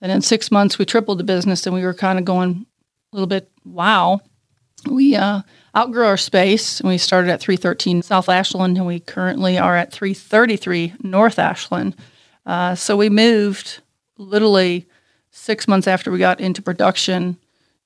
And 0.00 0.10
in 0.10 0.22
six 0.22 0.50
months, 0.50 0.78
we 0.78 0.86
tripled 0.86 1.18
the 1.18 1.24
business, 1.24 1.66
and 1.66 1.74
we 1.74 1.82
were 1.82 1.92
kind 1.92 2.18
of 2.18 2.24
going 2.24 2.64
a 3.12 3.16
little 3.16 3.26
bit, 3.26 3.50
wow. 3.64 4.20
We 4.88 5.16
uh, 5.16 5.42
outgrew 5.76 6.06
our 6.06 6.16
space, 6.16 6.80
and 6.80 6.88
we 6.88 6.98
started 6.98 7.30
at 7.30 7.40
313 7.40 8.02
South 8.02 8.28
Ashland, 8.28 8.78
and 8.78 8.86
we 8.86 9.00
currently 9.00 9.58
are 9.58 9.76
at 9.76 9.92
333 9.92 10.94
North 11.02 11.38
Ashland. 11.38 11.96
Uh, 12.46 12.74
so 12.76 12.96
we 12.96 13.10
moved 13.10 13.80
literally 14.16 14.86
six 15.30 15.66
months 15.68 15.88
after 15.88 16.10
we 16.10 16.18
got 16.18 16.40
into 16.40 16.62
production 16.62 17.36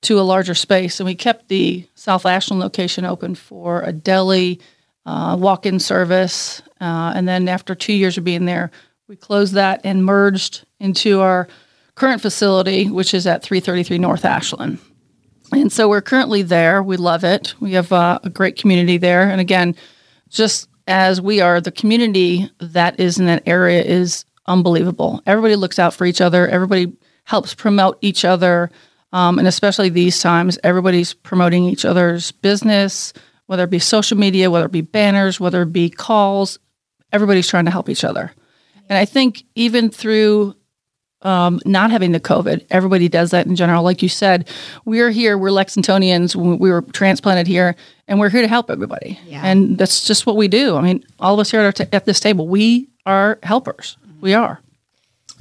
to 0.03 0.19
a 0.19 0.21
larger 0.21 0.55
space, 0.55 0.99
and 0.99 1.07
we 1.07 1.15
kept 1.15 1.49
the 1.49 1.87
South 1.95 2.25
Ashland 2.25 2.61
location 2.61 3.05
open 3.05 3.35
for 3.35 3.81
a 3.81 3.91
deli, 3.91 4.59
uh, 5.05 5.37
walk-in 5.39 5.79
service, 5.79 6.61
uh, 6.81 7.13
and 7.15 7.27
then 7.27 7.47
after 7.47 7.75
two 7.75 7.93
years 7.93 8.17
of 8.17 8.23
being 8.23 8.45
there, 8.45 8.71
we 9.07 9.15
closed 9.15 9.53
that 9.53 9.81
and 9.83 10.05
merged 10.05 10.65
into 10.79 11.21
our 11.21 11.47
current 11.95 12.21
facility, 12.21 12.89
which 12.89 13.13
is 13.13 13.27
at 13.27 13.43
333 13.43 13.97
North 13.97 14.25
Ashland. 14.25 14.79
And 15.51 15.71
so 15.71 15.87
we're 15.87 16.01
currently 16.01 16.41
there. 16.41 16.81
We 16.81 16.97
love 16.97 17.23
it. 17.23 17.53
We 17.59 17.73
have 17.73 17.91
uh, 17.91 18.19
a 18.23 18.29
great 18.29 18.57
community 18.57 18.97
there. 18.97 19.29
And 19.29 19.39
again, 19.39 19.75
just 20.29 20.67
as 20.87 21.21
we 21.21 21.41
are, 21.41 21.61
the 21.61 21.71
community 21.71 22.49
that 22.59 22.99
is 22.99 23.19
in 23.19 23.25
that 23.27 23.43
area 23.45 23.83
is 23.83 24.25
unbelievable. 24.47 25.21
Everybody 25.25 25.55
looks 25.55 25.79
out 25.79 25.93
for 25.93 26.05
each 26.05 26.21
other. 26.21 26.47
Everybody 26.47 26.93
helps 27.25 27.53
promote 27.53 27.97
each 28.01 28.25
other. 28.25 28.71
Um, 29.13 29.39
and 29.39 29.47
especially 29.47 29.89
these 29.89 30.19
times, 30.19 30.59
everybody's 30.63 31.13
promoting 31.13 31.63
each 31.63 31.85
other's 31.85 32.31
business, 32.31 33.13
whether 33.45 33.63
it 33.63 33.69
be 33.69 33.79
social 33.79 34.17
media, 34.17 34.51
whether 34.51 34.65
it 34.65 34.71
be 34.71 34.81
banners, 34.81 35.39
whether 35.39 35.61
it 35.61 35.71
be 35.71 35.89
calls. 35.89 36.59
Everybody's 37.11 37.47
trying 37.47 37.65
to 37.65 37.71
help 37.71 37.89
each 37.89 38.03
other. 38.03 38.33
And 38.89 38.97
I 38.97 39.05
think 39.05 39.43
even 39.55 39.89
through 39.89 40.55
um, 41.23 41.59
not 41.65 41.89
having 41.89 42.11
the 42.11 42.19
COVID. 42.19 42.65
Everybody 42.69 43.07
does 43.07 43.31
that 43.31 43.47
in 43.47 43.55
general. 43.55 43.83
Like 43.83 44.03
you 44.03 44.09
said, 44.09 44.49
we're 44.85 45.09
here, 45.09 45.37
we're 45.37 45.49
Lexingtonians, 45.49 46.35
we 46.35 46.55
we 46.55 46.69
were 46.69 46.81
transplanted 46.81 47.47
here, 47.47 47.75
and 48.07 48.19
we're 48.19 48.29
here 48.29 48.41
to 48.41 48.47
help 48.47 48.69
everybody. 48.69 49.19
Yeah. 49.25 49.41
And 49.43 49.77
that's 49.77 50.05
just 50.05 50.25
what 50.25 50.35
we 50.35 50.47
do. 50.47 50.75
I 50.75 50.81
mean, 50.81 51.03
all 51.19 51.33
of 51.33 51.39
us 51.39 51.51
here 51.51 51.61
at, 51.61 51.65
our 51.65 51.71
t- 51.71 51.93
at 51.93 52.05
this 52.05 52.19
table, 52.19 52.47
we 52.47 52.89
are 53.05 53.39
helpers. 53.41 53.97
We 54.19 54.33
are. 54.33 54.59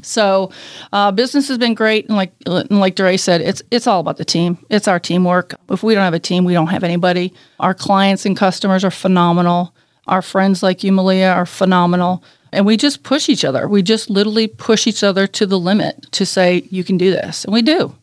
So, 0.03 0.51
uh, 0.93 1.13
business 1.13 1.49
has 1.49 1.59
been 1.59 1.75
great, 1.75 2.09
and 2.09 2.17
like 2.17 2.33
and 2.47 2.81
like 2.81 2.97
DeRay 2.97 3.17
said, 3.17 3.41
it's 3.41 3.63
it's 3.71 3.87
all 3.87 4.01
about 4.01 4.17
the 4.17 4.25
team. 4.25 4.59
It's 4.69 4.89
our 4.89 5.01
teamwork. 5.01 5.55
If 5.71 5.83
we 5.83 5.95
don't 5.95 6.03
have 6.03 6.15
a 6.15 6.19
team, 6.19 6.45
we 6.45 6.53
don't 6.53 6.67
have 6.69 6.85
anybody. 6.85 7.33
Our 7.61 7.75
clients 7.75 8.27
and 8.27 8.37
customers 8.37 8.85
are 8.85 8.91
phenomenal. 8.91 9.75
Our 10.09 10.23
friends 10.23 10.63
like 10.63 10.83
you, 10.83 10.93
Malia, 10.93 11.31
are 11.31 11.47
phenomenal, 11.47 12.25
and 12.53 12.67
we 12.67 12.77
just 12.77 13.05
push 13.05 13.29
each 13.29 13.45
other. 13.45 13.69
We 13.69 13.83
just 13.83 14.11
literally 14.11 14.49
push 14.49 14.87
each 14.87 15.05
other 15.05 15.27
to 15.29 15.47
the 15.47 15.59
limit 15.59 16.11
to 16.13 16.27
say 16.27 16.67
you 16.71 16.83
can 16.85 16.99
do 16.99 17.11
this, 17.11 17.45
and 17.45 17.55
we 17.55 17.63
do. 17.63 17.95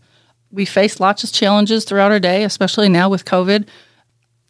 We 0.52 0.66
face 0.66 1.00
lots 1.00 1.24
of 1.24 1.32
challenges 1.32 1.86
throughout 1.86 2.12
our 2.12 2.20
day, 2.20 2.44
especially 2.44 2.90
now 2.90 3.10
with 3.10 3.26
COVID, 3.26 3.68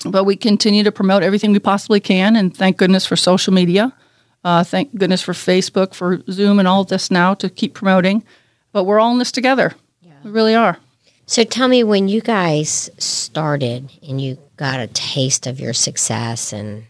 but 0.06 0.24
we 0.24 0.36
continue 0.36 0.84
to 0.84 0.92
promote 0.92 1.24
everything 1.24 1.52
we 1.52 1.60
possibly 1.60 2.00
can, 2.00 2.36
and 2.36 2.56
thank 2.56 2.78
goodness 2.78 3.06
for 3.06 3.16
social 3.16 3.54
media. 3.54 3.94
Uh, 4.44 4.64
thank 4.64 4.96
goodness 4.96 5.22
for 5.22 5.34
Facebook, 5.34 5.94
for 5.94 6.22
Zoom, 6.32 6.60
and 6.60 6.68
all 6.68 6.82
of 6.82 6.88
this 6.88 7.12
now 7.12 7.34
to 7.36 7.50
keep 7.50 7.74
promoting. 7.74 8.24
But 8.72 8.86
we're 8.86 9.00
all 9.00 9.12
in 9.12 9.20
this 9.20 9.32
together. 9.32 9.74
We 10.24 10.32
really 10.32 10.56
are. 10.56 10.78
So 11.26 11.44
tell 11.44 11.68
me 11.68 11.84
when 11.84 12.10
you 12.10 12.22
guys 12.22 12.90
started 12.98 13.90
and 14.08 14.20
you 14.20 14.38
got 14.58 14.80
a 14.80 14.88
taste 14.88 15.48
of 15.48 15.60
your 15.60 15.74
success 15.74 16.52
and 16.52 16.86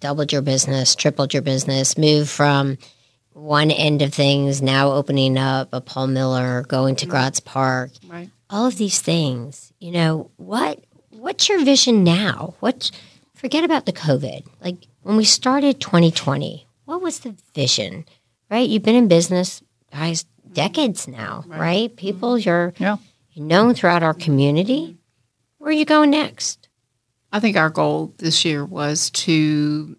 doubled 0.00 0.32
your 0.32 0.42
business, 0.42 0.94
tripled 0.94 1.32
your 1.32 1.42
business, 1.42 1.96
moved 1.96 2.28
from 2.30 2.76
one 3.32 3.70
end 3.70 4.02
of 4.02 4.12
things, 4.12 4.60
now 4.60 4.92
opening 4.92 5.38
up 5.38 5.68
a 5.72 5.80
Paul 5.80 6.08
Miller, 6.08 6.62
going 6.68 6.96
to 6.96 7.06
Gratz 7.06 7.40
Park, 7.40 7.92
Right. 8.06 8.28
all 8.50 8.66
of 8.66 8.76
these 8.76 9.00
things. 9.00 9.72
You 9.80 9.92
know, 9.92 10.30
what 10.36 10.84
what's 11.10 11.48
your 11.48 11.64
vision 11.64 12.04
now? 12.04 12.54
What 12.60 12.90
forget 13.34 13.64
about 13.64 13.86
the 13.86 13.92
COVID. 13.92 14.44
Like 14.62 14.76
when 15.04 15.16
we 15.16 15.24
started 15.24 15.80
2020, 15.80 16.66
what 16.86 17.02
was 17.02 17.20
the 17.20 17.34
vision? 17.54 18.04
Right? 18.50 18.68
You've 18.68 18.82
been 18.82 18.94
in 18.94 19.08
business, 19.08 19.62
guys, 19.92 20.24
decades 20.52 21.06
now, 21.06 21.44
right? 21.46 21.94
People 21.94 22.38
you're 22.38 22.74
Yeah. 22.78 22.96
you're 23.32 23.46
known 23.46 23.74
throughout 23.74 24.02
our 24.02 24.14
community. 24.14 24.96
Where 25.58 25.70
are 25.70 25.72
you 25.72 25.84
going 25.84 26.10
next? 26.10 26.68
I 27.32 27.40
think 27.40 27.56
our 27.56 27.70
goal 27.70 28.14
this 28.18 28.44
year 28.44 28.64
was 28.64 29.10
to 29.10 29.96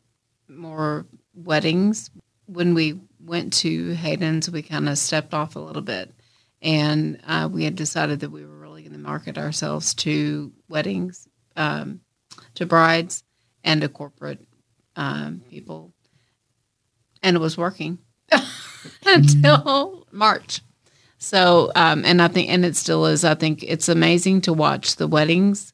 more 0.47 1.05
weddings. 1.33 2.09
When 2.45 2.73
we 2.73 2.99
went 3.19 3.53
to 3.53 3.91
Hayden's, 3.93 4.49
we 4.49 4.61
kind 4.61 4.87
of 4.87 4.97
stepped 4.97 5.33
off 5.33 5.55
a 5.55 5.59
little 5.59 5.81
bit, 5.81 6.13
and 6.61 7.19
uh, 7.27 7.49
we 7.51 7.63
had 7.63 7.75
decided 7.75 8.21
that 8.21 8.29
we 8.31 8.45
were 8.45 8.55
really 8.57 8.83
going 8.83 8.93
to 8.93 8.99
market 8.99 9.37
ourselves 9.37 9.93
to 9.95 10.51
weddings, 10.69 11.27
um, 11.55 12.01
to 12.53 12.65
brides, 12.65 13.23
and 13.63 13.81
to 13.81 13.89
corporate 13.89 14.45
um, 14.95 15.41
people, 15.49 15.93
and 17.23 17.35
it 17.35 17.39
was 17.39 17.57
working 17.57 17.99
until 19.05 20.07
March. 20.11 20.61
So, 21.17 21.71
um, 21.75 22.05
and 22.05 22.21
I 22.21 22.27
think, 22.27 22.49
and 22.49 22.65
it 22.65 22.75
still 22.75 23.05
is. 23.05 23.23
I 23.23 23.35
think 23.35 23.63
it's 23.63 23.89
amazing 23.89 24.41
to 24.41 24.53
watch 24.53 24.97
the 24.97 25.07
weddings 25.07 25.73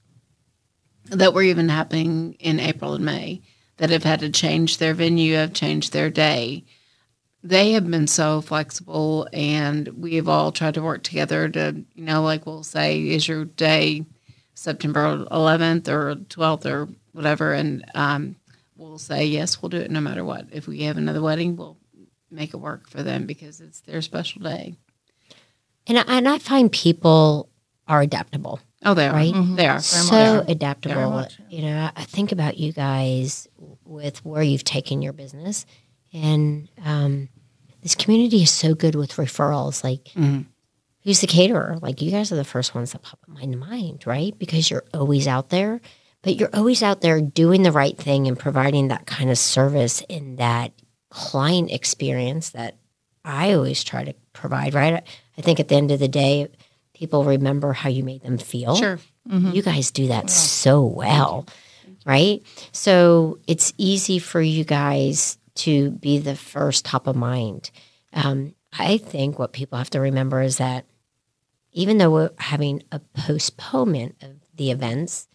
that 1.05 1.33
were 1.33 1.41
even 1.43 1.69
happening 1.69 2.35
in 2.39 2.59
April 2.59 2.93
and 2.93 3.03
May 3.03 3.41
that 3.77 3.89
have 3.89 4.03
had 4.03 4.19
to 4.19 4.29
change 4.29 4.77
their 4.77 4.93
venue, 4.93 5.33
have 5.33 5.53
changed 5.53 5.91
their 5.91 6.09
day. 6.09 6.63
They 7.43 7.71
have 7.71 7.89
been 7.89 8.07
so 8.07 8.41
flexible, 8.41 9.27
and 9.33 9.87
we 9.87 10.15
have 10.15 10.29
all 10.29 10.51
tried 10.51 10.75
to 10.75 10.83
work 10.83 11.01
together 11.03 11.49
to, 11.49 11.83
you 11.95 12.03
know, 12.03 12.21
like 12.21 12.45
we'll 12.45 12.63
say, 12.63 13.01
is 13.01 13.27
your 13.27 13.45
day 13.45 14.05
September 14.53 15.25
11th 15.31 15.87
or 15.87 16.15
12th 16.15 16.65
or 16.65 16.89
whatever, 17.13 17.53
and 17.53 17.83
um, 17.95 18.35
we'll 18.81 18.97
say 18.99 19.25
yes, 19.25 19.61
we'll 19.61 19.69
do 19.69 19.77
it 19.77 19.91
no 19.91 20.01
matter 20.01 20.25
what. 20.25 20.47
If 20.51 20.67
we 20.67 20.81
have 20.83 20.97
another 20.97 21.21
wedding, 21.21 21.55
we'll 21.55 21.77
make 22.29 22.53
it 22.53 22.57
work 22.57 22.89
for 22.89 23.03
them 23.03 23.25
because 23.25 23.61
it's 23.61 23.81
their 23.81 24.01
special 24.01 24.41
day. 24.41 24.75
And 25.87 25.97
I, 25.99 26.03
and 26.07 26.27
I 26.27 26.37
find 26.39 26.71
people 26.71 27.49
are 27.87 28.01
adaptable. 28.01 28.59
Oh, 28.83 28.93
they 28.93 29.07
are. 29.07 29.13
Right? 29.13 29.33
They 29.55 29.67
are. 29.67 29.79
so 29.79 30.37
much. 30.37 30.49
adaptable. 30.49 30.95
Very 30.95 31.09
much, 31.09 31.39
You 31.49 31.61
know, 31.63 31.89
I 31.95 32.03
think 32.03 32.31
about 32.31 32.57
you 32.57 32.71
guys 32.73 33.47
with 33.85 34.23
where 34.25 34.41
you've 34.41 34.63
taken 34.63 35.01
your 35.01 35.13
business, 35.13 35.65
and 36.13 36.67
um, 36.83 37.29
this 37.83 37.95
community 37.95 38.41
is 38.43 38.51
so 38.51 38.73
good 38.73 38.95
with 38.95 39.13
referrals. 39.13 39.83
Like, 39.83 40.05
Mm-hmm. 40.15 40.41
who's 41.03 41.21
the 41.21 41.27
caterer? 41.27 41.77
Like, 41.81 42.01
you 42.01 42.09
guys 42.11 42.31
are 42.31 42.35
the 42.37 42.43
first 42.43 42.73
ones 42.73 42.91
that 42.93 43.01
pop 43.03 43.19
in 43.27 43.33
my 43.33 43.45
mind, 43.67 44.07
right? 44.07 44.37
Because 44.37 44.69
you're 44.71 44.85
always 44.93 45.27
out 45.27 45.49
there, 45.49 45.79
but 46.21 46.35
you're 46.35 46.53
always 46.53 46.83
out 46.83 47.01
there 47.01 47.21
doing 47.21 47.63
the 47.63 47.71
right 47.71 47.97
thing 47.97 48.27
and 48.27 48.37
providing 48.37 48.89
that 48.89 49.05
kind 49.05 49.29
of 49.29 49.37
service 49.37 50.01
in 50.07 50.37
that 50.37 50.71
client 51.09 51.71
experience 51.71 52.51
that 52.51 52.77
I 53.25 53.53
always 53.53 53.83
try 53.83 54.03
to 54.03 54.13
provide. 54.33 54.73
Right? 54.73 55.03
I 55.37 55.41
think 55.41 55.59
at 55.59 55.67
the 55.67 55.75
end 55.75 55.91
of 55.91 55.99
the 55.99 56.07
day, 56.07 56.47
people 56.93 57.23
remember 57.23 57.73
how 57.73 57.89
you 57.89 58.03
made 58.03 58.23
them 58.23 58.37
feel. 58.37 58.75
Sure. 58.75 58.99
You 59.29 59.61
guys 59.61 59.91
do 59.91 60.07
that 60.07 60.29
so 60.29 60.83
well, 60.83 61.47
right? 62.05 62.41
So 62.71 63.39
it's 63.47 63.71
easy 63.77 64.17
for 64.17 64.41
you 64.41 64.63
guys 64.63 65.37
to 65.55 65.91
be 65.91 66.17
the 66.17 66.35
first 66.35 66.85
top 66.85 67.07
of 67.07 67.15
mind. 67.15 67.69
Um, 68.13 68.55
I 68.77 68.97
think 68.97 69.37
what 69.37 69.53
people 69.53 69.77
have 69.77 69.89
to 69.91 69.99
remember 69.99 70.41
is 70.41 70.57
that 70.57 70.85
even 71.71 71.97
though 71.97 72.11
we're 72.11 72.31
having 72.37 72.83
a 72.91 72.99
postponement 72.99 74.15
of 74.21 74.31
the 74.55 74.71
events, 74.71 75.27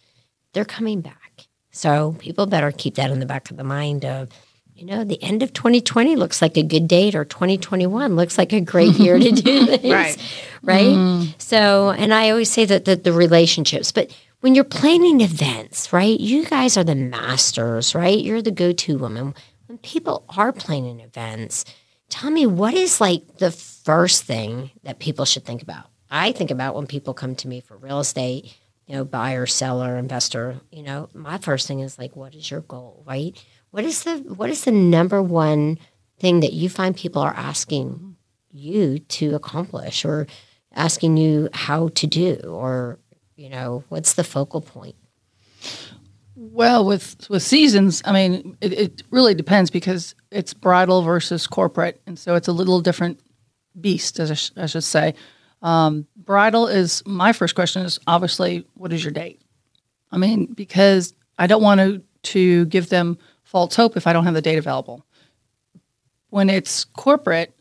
they're 0.57 0.65
coming 0.65 1.01
back. 1.01 1.47
So 1.69 2.15
people 2.17 2.47
better 2.47 2.71
keep 2.71 2.95
that 2.95 3.11
in 3.11 3.19
the 3.19 3.27
back 3.27 3.51
of 3.51 3.57
the 3.57 3.63
mind 3.63 4.03
of, 4.03 4.29
you 4.73 4.87
know, 4.87 5.03
the 5.03 5.21
end 5.21 5.43
of 5.43 5.53
2020 5.53 6.15
looks 6.15 6.41
like 6.41 6.57
a 6.57 6.63
good 6.63 6.87
date 6.87 7.13
or 7.13 7.25
2021 7.25 8.15
looks 8.15 8.39
like 8.39 8.53
a 8.53 8.59
great 8.59 8.95
year 8.95 9.19
to 9.19 9.31
do 9.31 9.65
this. 9.67 9.83
Right. 9.83 10.17
Right. 10.63 10.85
Mm-hmm. 10.85 11.31
So, 11.37 11.91
and 11.91 12.11
I 12.11 12.31
always 12.31 12.49
say 12.49 12.65
that 12.65 12.85
the, 12.85 12.95
the 12.95 13.13
relationships, 13.13 13.91
but 13.91 14.11
when 14.39 14.55
you're 14.55 14.63
planning 14.63 15.21
events, 15.21 15.93
right, 15.93 16.19
you 16.19 16.43
guys 16.47 16.75
are 16.75 16.83
the 16.83 16.95
masters, 16.95 17.93
right? 17.93 18.17
You're 18.17 18.41
the 18.41 18.49
go 18.49 18.71
to 18.71 18.97
woman. 18.97 19.35
When 19.67 19.77
people 19.77 20.25
are 20.35 20.51
planning 20.51 21.01
events, 21.01 21.65
tell 22.09 22.31
me 22.31 22.47
what 22.47 22.73
is 22.73 22.99
like 22.99 23.37
the 23.37 23.51
first 23.51 24.23
thing 24.23 24.71
that 24.81 24.97
people 24.97 25.25
should 25.25 25.45
think 25.45 25.61
about? 25.61 25.91
I 26.09 26.31
think 26.31 26.49
about 26.49 26.73
when 26.73 26.87
people 26.87 27.13
come 27.13 27.35
to 27.35 27.47
me 27.47 27.61
for 27.61 27.77
real 27.77 27.99
estate, 27.99 28.57
you 28.87 28.95
know, 28.95 29.03
buyer, 29.03 29.45
seller, 29.45 29.97
investor, 29.97 30.59
you 30.71 30.81
know, 30.81 31.09
my 31.13 31.37
first 31.37 31.67
thing 31.67 31.81
is 31.81 31.99
like, 31.99 32.15
what 32.15 32.33
is 32.33 32.49
your 32.49 32.61
goal, 32.61 33.03
right? 33.05 33.37
What 33.71 33.83
is 33.83 34.03
the 34.03 34.17
what 34.35 34.49
is 34.49 34.63
the 34.63 34.71
number 34.71 35.21
one 35.21 35.77
thing 36.19 36.39
that 36.39 36.53
you 36.53 36.69
find 36.69 36.95
people 36.95 37.21
are 37.21 37.33
asking 37.35 38.15
you 38.51 38.99
to 38.99 39.35
accomplish 39.35 40.05
or 40.05 40.25
asking 40.73 41.17
you 41.17 41.49
how 41.53 41.89
to 41.89 42.07
do 42.07 42.39
or 42.45 42.97
you 43.35 43.49
know 43.49 43.83
what's 43.89 44.13
the 44.13 44.23
focal 44.23 44.61
point 44.61 44.95
Well, 46.35 46.85
with 46.85 47.29
with 47.29 47.43
seasons, 47.43 48.01
I 48.05 48.11
mean, 48.11 48.57
it, 48.61 48.73
it 48.73 49.03
really 49.11 49.33
depends 49.35 49.69
because 49.71 50.15
it's 50.31 50.53
bridal 50.53 51.01
versus 51.01 51.47
corporate, 51.47 51.99
and 52.05 52.17
so 52.17 52.35
it's 52.35 52.47
a 52.47 52.51
little 52.51 52.79
different 52.79 53.19
beast, 53.79 54.19
as 54.19 54.31
I, 54.31 54.33
sh- 54.35 54.51
I 54.55 54.65
should 54.67 54.83
say. 54.83 55.13
Um, 55.61 56.05
bridal 56.15 56.67
is 56.67 57.01
my 57.05 57.33
first 57.33 57.55
question 57.55 57.83
is 57.83 57.99
obviously 58.07 58.65
what 58.75 58.93
is 58.93 59.03
your 59.03 59.11
date? 59.13 59.41
I 60.11 60.17
mean, 60.17 60.45
because 60.53 61.13
I 61.37 61.47
don't 61.47 61.61
want 61.63 61.79
to 61.79 62.01
to 62.33 62.65
give 62.65 62.89
them 62.89 63.17
false 63.43 63.75
hope 63.75 63.95
if 63.97 64.05
I 64.07 64.13
don't 64.13 64.25
have 64.25 64.33
the 64.33 64.41
date 64.41 64.57
available. 64.57 65.05
When 66.29 66.49
it's 66.49 66.83
corporate, 66.83 67.53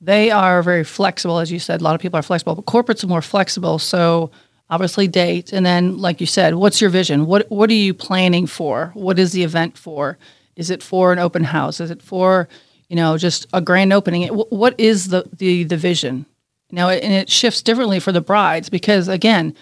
they 0.00 0.30
are 0.30 0.62
very 0.62 0.84
flexible, 0.84 1.38
as 1.38 1.50
you 1.52 1.58
said. 1.58 1.80
A 1.80 1.84
lot 1.84 1.94
of 1.94 2.00
people 2.00 2.18
are 2.18 2.22
flexible, 2.22 2.54
but 2.54 2.64
corporates 2.66 3.02
are 3.04 3.08
more 3.08 3.22
flexible. 3.22 3.78
So 3.78 4.30
obviously 4.68 5.06
date, 5.08 5.52
and 5.52 5.64
then 5.64 5.98
like 5.98 6.20
you 6.20 6.26
said, 6.26 6.56
what's 6.56 6.80
your 6.80 6.90
vision? 6.90 7.26
What 7.26 7.50
what 7.50 7.70
are 7.70 7.74
you 7.74 7.94
planning 7.94 8.46
for? 8.46 8.90
What 8.94 9.18
is 9.18 9.32
the 9.32 9.42
event 9.44 9.78
for? 9.78 10.18
Is 10.56 10.70
it 10.70 10.82
for 10.82 11.12
an 11.12 11.18
open 11.18 11.44
house? 11.44 11.80
Is 11.80 11.90
it 11.90 12.02
for 12.02 12.48
you 12.88 12.96
know 12.96 13.16
just 13.16 13.46
a 13.52 13.60
grand 13.60 13.92
opening? 13.92 14.28
Wh- 14.28 14.52
What 14.52 14.74
is 14.78 15.08
the 15.08 15.24
the 15.32 15.64
the 15.64 15.76
vision? 15.76 16.26
Now, 16.70 16.88
and 16.88 17.12
it 17.12 17.30
shifts 17.30 17.62
differently 17.62 18.00
for 18.00 18.12
the 18.12 18.20
brides 18.20 18.68
because 18.68 19.08
again, 19.08 19.54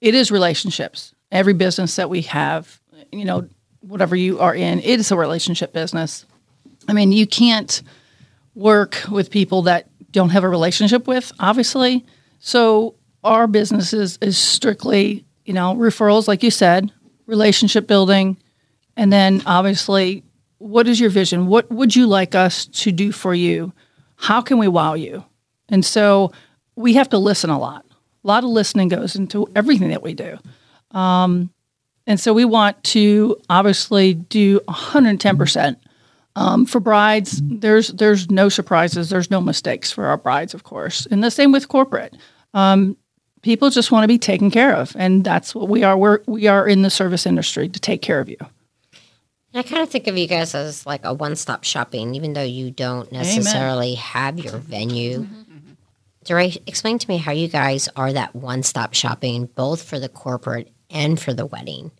it 0.00 0.14
is 0.14 0.30
relationships. 0.30 1.14
Every 1.32 1.52
business 1.52 1.96
that 1.96 2.08
we 2.08 2.22
have, 2.22 2.80
you 3.12 3.24
know, 3.24 3.48
whatever 3.80 4.16
you 4.16 4.38
are 4.38 4.54
in, 4.54 4.78
it 4.80 5.00
is 5.00 5.10
a 5.10 5.16
relationship 5.16 5.72
business. 5.72 6.24
I 6.88 6.92
mean, 6.92 7.12
you 7.12 7.26
can't 7.26 7.82
work 8.54 9.02
with 9.10 9.30
people 9.30 9.62
that 9.62 9.88
don't 10.10 10.30
have 10.30 10.44
a 10.44 10.48
relationship 10.48 11.06
with, 11.06 11.32
obviously. 11.38 12.06
So 12.38 12.94
our 13.24 13.46
business 13.46 13.92
is, 13.92 14.18
is 14.22 14.38
strictly, 14.38 15.24
you 15.44 15.52
know, 15.52 15.74
referrals, 15.74 16.28
like 16.28 16.42
you 16.42 16.50
said, 16.50 16.92
relationship 17.26 17.86
building, 17.86 18.36
and 18.96 19.12
then 19.12 19.42
obviously, 19.46 20.24
what 20.58 20.88
is 20.88 20.98
your 20.98 21.10
vision? 21.10 21.46
What 21.46 21.70
would 21.70 21.94
you 21.94 22.06
like 22.06 22.34
us 22.34 22.66
to 22.66 22.90
do 22.90 23.12
for 23.12 23.32
you? 23.32 23.72
How 24.16 24.40
can 24.40 24.58
we 24.58 24.66
wow 24.66 24.94
you? 24.94 25.24
And 25.68 25.84
so 25.84 26.32
we 26.76 26.94
have 26.94 27.08
to 27.10 27.18
listen 27.18 27.50
a 27.50 27.58
lot. 27.58 27.84
A 28.24 28.26
lot 28.26 28.44
of 28.44 28.50
listening 28.50 28.88
goes 28.88 29.16
into 29.16 29.46
everything 29.54 29.90
that 29.90 30.02
we 30.02 30.14
do. 30.14 30.38
Um, 30.90 31.50
and 32.06 32.18
so 32.18 32.32
we 32.32 32.44
want 32.44 32.82
to 32.84 33.36
obviously 33.50 34.14
do 34.14 34.60
110%. 34.60 35.76
Um, 36.36 36.66
for 36.66 36.78
brides, 36.78 37.42
there's 37.42 37.88
there's 37.88 38.30
no 38.30 38.48
surprises, 38.48 39.10
there's 39.10 39.28
no 39.28 39.40
mistakes 39.40 39.90
for 39.90 40.06
our 40.06 40.16
brides, 40.16 40.54
of 40.54 40.62
course, 40.62 41.04
and 41.06 41.22
the 41.24 41.32
same 41.32 41.50
with 41.50 41.66
corporate. 41.66 42.16
Um, 42.54 42.96
people 43.42 43.70
just 43.70 43.90
want 43.90 44.04
to 44.04 44.08
be 44.08 44.18
taken 44.18 44.48
care 44.48 44.72
of, 44.72 44.94
and 44.96 45.24
that's 45.24 45.52
what 45.52 45.68
we 45.68 45.82
are. 45.82 45.96
We're 45.96 46.20
we 46.26 46.46
are 46.46 46.68
in 46.68 46.82
the 46.82 46.90
service 46.90 47.26
industry 47.26 47.68
to 47.68 47.80
take 47.80 48.02
care 48.02 48.20
of 48.20 48.28
you. 48.28 48.36
I 49.52 49.64
kind 49.64 49.82
of 49.82 49.90
think 49.90 50.06
of 50.06 50.16
you 50.16 50.28
guys 50.28 50.54
as 50.54 50.86
like 50.86 51.00
a 51.04 51.12
one 51.12 51.34
stop 51.34 51.64
shopping, 51.64 52.14
even 52.14 52.34
though 52.34 52.42
you 52.42 52.70
don't 52.70 53.10
necessarily 53.10 53.94
have 53.94 54.38
your 54.38 54.58
venue. 54.58 55.26
DeRay, 56.28 56.58
explain 56.66 56.98
to 56.98 57.08
me 57.08 57.16
how 57.16 57.32
you 57.32 57.48
guys 57.48 57.88
are 57.96 58.12
that 58.12 58.34
one 58.34 58.62
stop 58.62 58.92
shopping, 58.92 59.46
both 59.46 59.82
for 59.82 59.98
the 59.98 60.10
corporate 60.10 60.70
and 60.90 61.18
for 61.18 61.32
the 61.32 61.46
wedding. 61.46 61.90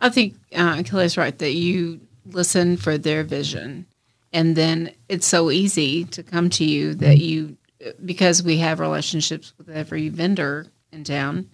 I 0.00 0.08
think 0.08 0.36
uh, 0.54 0.82
Kelly's 0.82 1.18
right 1.18 1.36
that 1.38 1.52
you 1.52 2.00
listen 2.24 2.78
for 2.78 2.96
their 2.96 3.22
vision, 3.22 3.86
and 4.32 4.56
then 4.56 4.92
it's 5.08 5.26
so 5.26 5.50
easy 5.50 6.04
to 6.06 6.22
come 6.22 6.48
to 6.50 6.64
you 6.64 6.94
that 6.94 7.18
you 7.18 7.58
because 8.04 8.42
we 8.42 8.56
have 8.58 8.80
relationships 8.80 9.52
with 9.58 9.68
every 9.68 10.08
vendor 10.08 10.66
in 10.90 11.04
town. 11.04 11.50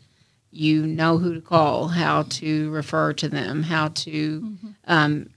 You 0.51 0.87
know 0.87 1.19
who 1.19 1.35
to 1.35 1.41
call, 1.41 1.89
how 1.89 2.23
to 2.23 2.71
refer 2.71 3.13
to 3.15 3.29
them, 3.29 3.65
how 3.65 3.89
to 3.89 4.57
um, 4.87 5.31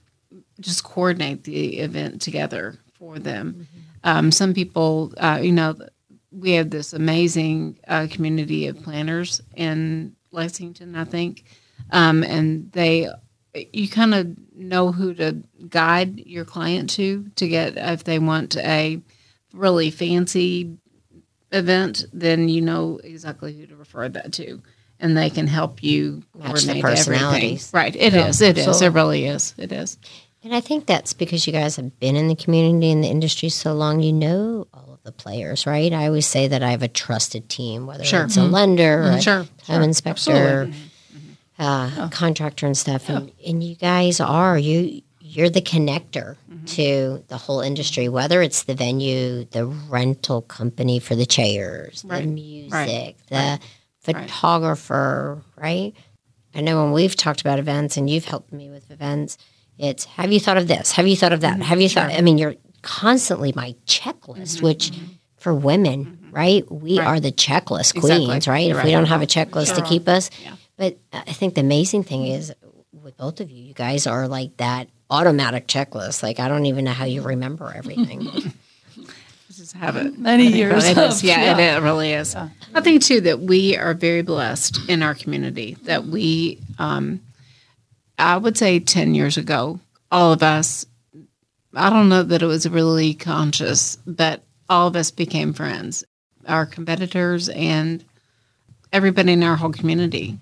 just 0.60 0.84
coordinate 0.84 1.44
the 1.44 1.80
event 1.80 2.22
together 2.22 2.78
for 2.94 3.18
them. 3.18 3.66
Um, 4.04 4.30
some 4.32 4.54
people, 4.54 5.12
uh, 5.18 5.40
you 5.42 5.52
know, 5.52 5.76
we 6.32 6.52
have 6.52 6.70
this 6.70 6.92
amazing 6.92 7.78
uh, 7.86 8.06
community 8.10 8.66
of 8.66 8.82
planners 8.82 9.40
in 9.54 10.16
Lexington, 10.30 10.96
I 10.96 11.04
think, 11.04 11.44
um, 11.90 12.22
and 12.22 12.72
they 12.72 13.08
you 13.54 13.88
kind 13.88 14.14
of 14.14 14.34
know 14.54 14.92
who 14.92 15.12
to 15.14 15.42
guide 15.68 16.20
your 16.20 16.44
client 16.44 16.90
to 16.90 17.26
to 17.36 17.48
get 17.48 17.74
if 17.76 18.04
they 18.04 18.18
want 18.18 18.56
a 18.56 19.00
really 19.52 19.90
fancy 19.90 20.78
event, 21.50 22.06
then 22.12 22.48
you 22.48 22.62
know 22.62 22.98
exactly 23.04 23.52
who 23.54 23.66
to 23.66 23.76
refer 23.76 24.08
that 24.08 24.32
to, 24.34 24.62
and 24.98 25.16
they 25.16 25.28
can 25.30 25.46
help 25.46 25.82
you 25.82 26.22
Match 26.34 26.42
the 26.42 26.48
coordinate 26.48 26.76
everything. 26.76 26.82
personalities. 26.82 27.70
Right? 27.74 27.94
It 27.94 28.14
is. 28.14 28.40
It 28.40 28.58
is. 28.58 28.80
It 28.80 28.92
really 28.92 29.26
is. 29.26 29.54
It 29.58 29.72
is. 29.72 29.98
And 30.44 30.54
I 30.54 30.60
think 30.60 30.86
that's 30.86 31.12
because 31.12 31.46
you 31.46 31.52
guys 31.52 31.76
have 31.76 32.00
been 32.00 32.16
in 32.16 32.26
the 32.26 32.34
community 32.34 32.90
and 32.90 33.04
the 33.04 33.08
industry 33.08 33.48
so 33.48 33.74
long, 33.74 34.00
you 34.00 34.12
know 34.12 34.66
all 34.74 34.91
the 35.04 35.12
players, 35.12 35.66
right? 35.66 35.92
I 35.92 36.06
always 36.06 36.26
say 36.26 36.48
that 36.48 36.62
I 36.62 36.70
have 36.70 36.82
a 36.82 36.88
trusted 36.88 37.48
team, 37.48 37.86
whether 37.86 38.04
Sure. 38.04 38.24
it's 38.24 38.36
a 38.36 38.40
mm-hmm. 38.40 38.52
lender, 38.52 39.02
or 39.02 39.10
a 39.10 39.20
Sure. 39.22 39.46
home 39.66 39.82
inspector, 39.82 40.70
uh, 41.58 41.88
mm-hmm. 41.88 42.00
Oh. 42.00 42.08
contractor, 42.12 42.66
and 42.66 42.76
stuff. 42.76 43.08
And, 43.08 43.30
oh. 43.30 43.48
and 43.48 43.62
you 43.62 43.74
guys 43.74 44.20
are 44.20 44.58
you 44.58 45.02
you're 45.20 45.48
the 45.48 45.62
connector 45.62 46.36
to 46.66 47.24
the 47.28 47.38
whole 47.38 47.62
industry, 47.62 48.06
whether 48.06 48.42
it's 48.42 48.64
the 48.64 48.74
venue, 48.74 49.44
the 49.46 49.64
rental 49.64 50.42
company 50.42 50.98
for 50.98 51.14
the 51.14 51.24
chairs, 51.24 52.02
the 52.02 52.08
Right. 52.08 52.28
music, 52.28 53.16
the 53.28 53.58
photographer, 54.00 55.42
right? 55.56 55.94
I 56.54 56.60
know 56.60 56.82
when 56.82 56.92
we've 56.92 57.16
talked 57.16 57.40
about 57.40 57.58
events 57.58 57.96
and 57.96 58.10
you've 58.10 58.26
helped 58.26 58.52
me 58.52 58.68
with 58.68 58.90
events, 58.90 59.38
it's 59.78 60.04
have 60.04 60.30
you 60.30 60.38
thought 60.38 60.58
of 60.58 60.68
this? 60.68 60.92
Have 60.92 61.06
you 61.08 61.16
thought 61.16 61.32
of 61.32 61.40
that? 61.40 61.54
Mm-hmm. 61.54 61.62
Have 61.62 61.80
you 61.80 61.88
thought? 61.88 62.10
I 62.10 62.20
mean, 62.20 62.36
you're 62.36 62.56
constantly 62.82 63.52
my 63.56 63.74
checklist, 63.86 64.60
which 64.62 64.92
for 65.38 65.54
women, 65.54 66.28
right? 66.30 66.70
We 66.70 66.98
are 66.98 67.18
the 67.20 67.32
checklist 67.32 67.98
queens, 67.98 68.10
Mm-hmm. 68.20 68.30
Exactly. 68.32 68.52
right? 68.52 68.66
You're 68.68 68.78
if 68.78 68.84
we 68.84 68.90
don't 68.92 69.06
have 69.06 69.22
a 69.22 69.26
checklist 69.26 69.74
to 69.76 69.82
keep 69.82 70.08
us. 70.08 70.30
Yeah. 70.42 70.54
But 70.76 70.98
I 71.12 71.32
think 71.32 71.54
the 71.54 71.60
amazing 71.60 72.04
thing 72.04 72.26
is 72.26 72.52
with 72.92 73.16
both 73.16 73.40
of 73.40 73.50
you, 73.50 73.62
you 73.64 73.74
guys 73.74 74.06
are 74.06 74.28
like 74.28 74.56
that 74.58 74.88
automatic 75.10 75.66
checklist. 75.66 76.22
Like 76.22 76.38
I 76.40 76.48
don't 76.48 76.66
even 76.66 76.84
know 76.84 76.92
how 76.92 77.04
you 77.04 77.22
remember 77.22 77.72
everything. 77.74 78.52
Just 79.54 79.74
have 79.74 79.96
it. 79.96 80.18
Many 80.18 80.46
years. 80.46 80.86
It 80.88 80.96
of- 80.96 81.10
is. 81.12 81.22
Yeah, 81.22 81.58
It, 81.58 81.76
it 81.76 81.82
really 81.82 82.12
is. 82.12 82.34
I 82.34 82.80
think 82.80 83.02
too 83.02 83.20
that 83.22 83.40
we 83.40 83.76
are 83.76 83.92
very 83.94 84.22
blessed 84.22 84.78
in 84.88 85.02
our 85.02 85.14
community. 85.14 85.76
That 85.82 86.06
we, 86.06 86.58
um, 86.78 87.20
I 88.18 88.38
would 88.38 88.56
say, 88.56 88.80
ten 88.80 89.14
years 89.14 89.36
ago, 89.36 89.78
all 90.10 90.32
of 90.32 90.42
us. 90.42 90.86
I 91.74 91.90
don't 91.90 92.08
know 92.08 92.22
that 92.22 92.42
it 92.42 92.46
was 92.46 92.68
really 92.68 93.14
conscious, 93.14 93.96
but 94.06 94.42
all 94.68 94.88
of 94.88 94.96
us 94.96 95.10
became 95.10 95.52
friends. 95.52 96.04
Our 96.46 96.66
competitors 96.66 97.48
and 97.48 98.04
everybody 98.92 99.32
in 99.32 99.42
our 99.42 99.56
whole 99.56 99.72
community. 99.72 100.38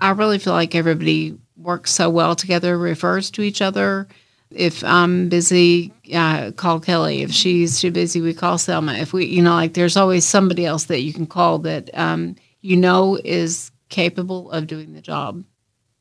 I 0.00 0.10
really 0.10 0.38
feel 0.38 0.52
like 0.52 0.74
everybody 0.74 1.36
works 1.56 1.90
so 1.90 2.10
well 2.10 2.36
together, 2.36 2.76
refers 2.76 3.30
to 3.32 3.42
each 3.42 3.62
other. 3.62 4.06
If 4.50 4.84
I'm 4.84 5.28
busy, 5.28 5.92
uh, 6.14 6.52
call 6.52 6.80
Kelly. 6.80 7.22
If 7.22 7.32
she's 7.32 7.80
too 7.80 7.90
busy, 7.90 8.20
we 8.20 8.32
call 8.32 8.58
Selma. 8.58 8.94
If 8.94 9.12
we, 9.12 9.26
you 9.26 9.42
know, 9.42 9.54
like 9.54 9.74
there's 9.74 9.96
always 9.96 10.24
somebody 10.24 10.64
else 10.64 10.84
that 10.84 11.00
you 11.00 11.12
can 11.12 11.26
call 11.26 11.58
that 11.60 11.90
um, 11.96 12.36
you 12.60 12.76
know 12.76 13.18
is 13.24 13.70
capable 13.88 14.50
of 14.50 14.66
doing 14.66 14.94
the 14.94 15.02
job 15.02 15.44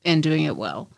and 0.05 0.23
doing 0.23 0.43
it 0.43 0.55
well. 0.55 0.89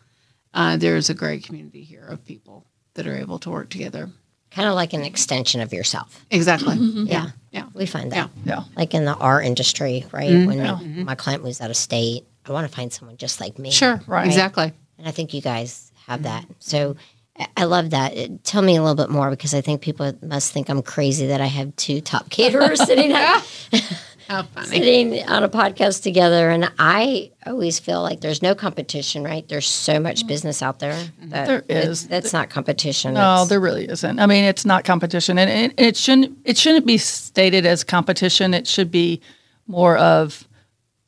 Uh, 0.54 0.76
there's 0.76 1.10
a 1.10 1.14
great 1.14 1.44
community 1.44 1.82
here 1.82 2.06
of 2.06 2.24
people 2.24 2.66
that 3.00 3.06
are 3.06 3.16
able 3.16 3.38
to 3.40 3.50
work 3.50 3.70
together. 3.70 4.10
kind 4.50 4.68
of 4.68 4.74
like 4.74 4.92
an 4.92 5.02
extension 5.02 5.60
of 5.62 5.72
yourself. 5.72 6.24
Exactly. 6.30 6.76
Mm-hmm. 6.76 7.06
Yeah. 7.06 7.30
Yeah. 7.50 7.64
We 7.72 7.86
find 7.86 8.12
that. 8.12 8.30
Yeah. 8.44 8.56
Yeah. 8.56 8.64
Like 8.76 8.92
in 8.94 9.04
the 9.06 9.14
art 9.14 9.44
industry, 9.46 10.04
right? 10.12 10.30
Mm-hmm. 10.30 10.46
When 10.46 10.58
mm-hmm. 10.58 11.04
my 11.04 11.14
client 11.14 11.42
moves 11.42 11.60
out 11.60 11.70
of 11.70 11.76
state, 11.76 12.24
I 12.46 12.52
want 12.52 12.68
to 12.68 12.76
find 12.76 12.92
someone 12.92 13.16
just 13.16 13.40
like 13.40 13.58
me. 13.58 13.70
Sure. 13.70 14.00
Right. 14.06 14.26
Exactly. 14.26 14.72
And 14.98 15.08
I 15.08 15.12
think 15.12 15.32
you 15.34 15.40
guys 15.40 15.90
have 16.06 16.24
that. 16.24 16.44
So 16.58 16.96
I- 17.38 17.48
I 17.56 17.64
love 17.64 17.90
that. 17.90 18.16
Uh, 18.18 18.28
Tell 18.42 18.60
me 18.60 18.76
a 18.76 18.82
little 18.82 18.96
bit 18.96 19.08
more 19.08 19.30
because 19.30 19.54
I 19.54 19.60
think 19.62 19.80
people 19.80 20.12
must 20.22 20.52
think 20.52 20.68
I'm 20.68 20.82
crazy 20.82 21.28
that 21.28 21.40
I 21.40 21.46
have 21.46 21.74
two 21.76 22.00
top 22.00 22.28
caterers 22.36 22.84
sitting 22.84 23.12
at, 23.12 23.40
How 24.30 24.44
funny. 24.44 24.68
sitting 24.68 25.28
on 25.28 25.42
a 25.42 25.48
podcast 25.48 26.04
together. 26.04 26.50
And 26.50 26.70
I 26.78 27.32
always 27.46 27.80
feel 27.80 28.00
like 28.00 28.20
there's 28.20 28.42
no 28.42 28.54
competition, 28.54 29.24
right? 29.24 29.46
There's 29.48 29.66
so 29.66 29.98
much 29.98 30.20
mm-hmm. 30.20 30.28
business 30.28 30.62
out 30.62 30.78
there. 30.78 30.92
Mm-hmm. 30.92 31.30
That 31.30 31.46
There 31.48 31.64
it- 31.66 31.88
is. 31.88 32.06
that's 32.06 32.32
not 32.32 32.48
competition. 32.48 33.14
No, 33.14 33.32
It's- 33.32 33.48
there 33.48 33.58
really 33.58 33.88
isn't. 33.88 34.20
I 34.20 34.26
mean, 34.26 34.44
it's 34.44 34.64
not 34.64 34.84
competition, 34.84 35.36
and 35.36 35.50
it, 35.50 35.80
it 35.84 35.96
shouldn't. 35.96 36.38
It 36.44 36.56
shouldn't 36.56 36.86
be 36.86 36.96
stated 36.96 37.66
as 37.66 37.82
competition. 37.82 38.54
It 38.54 38.68
should 38.68 38.92
be 38.92 39.20
more 39.66 39.96
of 39.96 40.46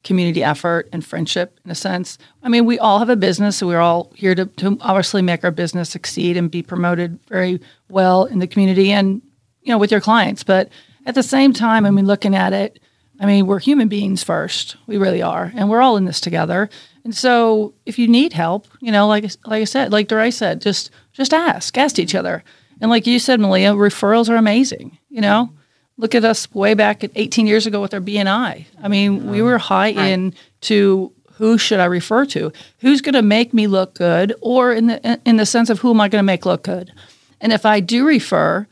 community 0.02 0.42
effort 0.42 0.88
and 0.92 1.06
friendship, 1.06 1.60
in 1.64 1.70
a 1.70 1.76
sense. 1.76 2.18
I 2.42 2.48
mean, 2.48 2.66
we 2.66 2.76
all 2.80 2.98
have 2.98 3.08
a 3.08 3.14
business, 3.14 3.58
so 3.58 3.68
we're 3.68 3.78
all 3.78 4.10
here 4.16 4.34
to, 4.34 4.46
to 4.46 4.76
obviously 4.80 5.22
make 5.22 5.44
our 5.44 5.52
business 5.52 5.90
succeed 5.90 6.36
and 6.36 6.50
be 6.50 6.60
promoted 6.60 7.20
very 7.28 7.60
well 7.88 8.24
in 8.24 8.40
the 8.40 8.48
community, 8.48 8.90
and 8.90 9.22
you 9.62 9.70
know, 9.70 9.78
with 9.78 9.92
your 9.92 10.00
clients. 10.00 10.42
But 10.42 10.70
at 11.06 11.14
the 11.14 11.22
same 11.22 11.52
time, 11.52 11.86
I 11.86 11.92
mean, 11.92 12.06
looking 12.06 12.34
at 12.34 12.52
it, 12.52 12.80
I 13.20 13.26
mean, 13.26 13.46
we're 13.46 13.58
human 13.58 13.88
beings 13.88 14.22
first. 14.22 14.76
We 14.86 14.96
really 14.96 15.22
are, 15.22 15.52
and 15.54 15.70
we're 15.70 15.82
all 15.82 15.96
in 15.96 16.06
this 16.06 16.20
together. 16.20 16.68
And 17.04 17.14
so, 17.14 17.74
if 17.86 17.98
you 17.98 18.08
need 18.08 18.32
help, 18.32 18.66
you 18.80 18.92
know, 18.92 19.06
like 19.06 19.24
like 19.46 19.62
I 19.62 19.64
said, 19.64 19.92
like 19.92 20.08
DeRay 20.08 20.30
said, 20.30 20.60
just 20.60 20.90
just 21.12 21.32
ask, 21.32 21.76
ask 21.76 21.98
each 21.98 22.14
other. 22.14 22.42
And 22.80 22.90
like 22.90 23.06
you 23.06 23.18
said, 23.18 23.38
Malia, 23.38 23.72
referrals 23.72 24.28
are 24.28 24.36
amazing. 24.36 24.98
You 25.08 25.20
know, 25.20 25.52
look 25.96 26.14
at 26.14 26.24
us 26.24 26.52
way 26.52 26.74
back 26.74 27.04
at 27.04 27.12
18 27.14 27.46
years 27.46 27.66
ago 27.66 27.80
with 27.80 27.94
our 27.94 28.00
BNI. 28.00 28.66
I 28.82 28.88
mean, 28.88 29.30
we 29.30 29.40
were 29.42 29.58
high 29.58 29.88
in 29.88 30.34
to 30.62 31.12
who 31.34 31.58
should 31.58 31.80
I 31.80 31.86
refer 31.86 32.26
to? 32.26 32.52
Who's 32.80 33.00
going 33.00 33.14
to 33.14 33.22
make 33.22 33.54
me 33.54 33.66
look 33.66 33.94
good, 33.94 34.34
or 34.40 34.72
in 34.72 34.86
the 34.88 35.20
in 35.24 35.36
the 35.36 35.46
sense 35.46 35.70
of 35.70 35.80
who 35.80 35.90
am 35.90 36.00
I 36.00 36.08
going 36.08 36.20
to 36.22 36.26
make 36.26 36.46
look 36.46 36.62
good? 36.62 36.92
And 37.40 37.52
if 37.52 37.66
I 37.66 37.80
do 37.80 38.06
refer, 38.06 38.66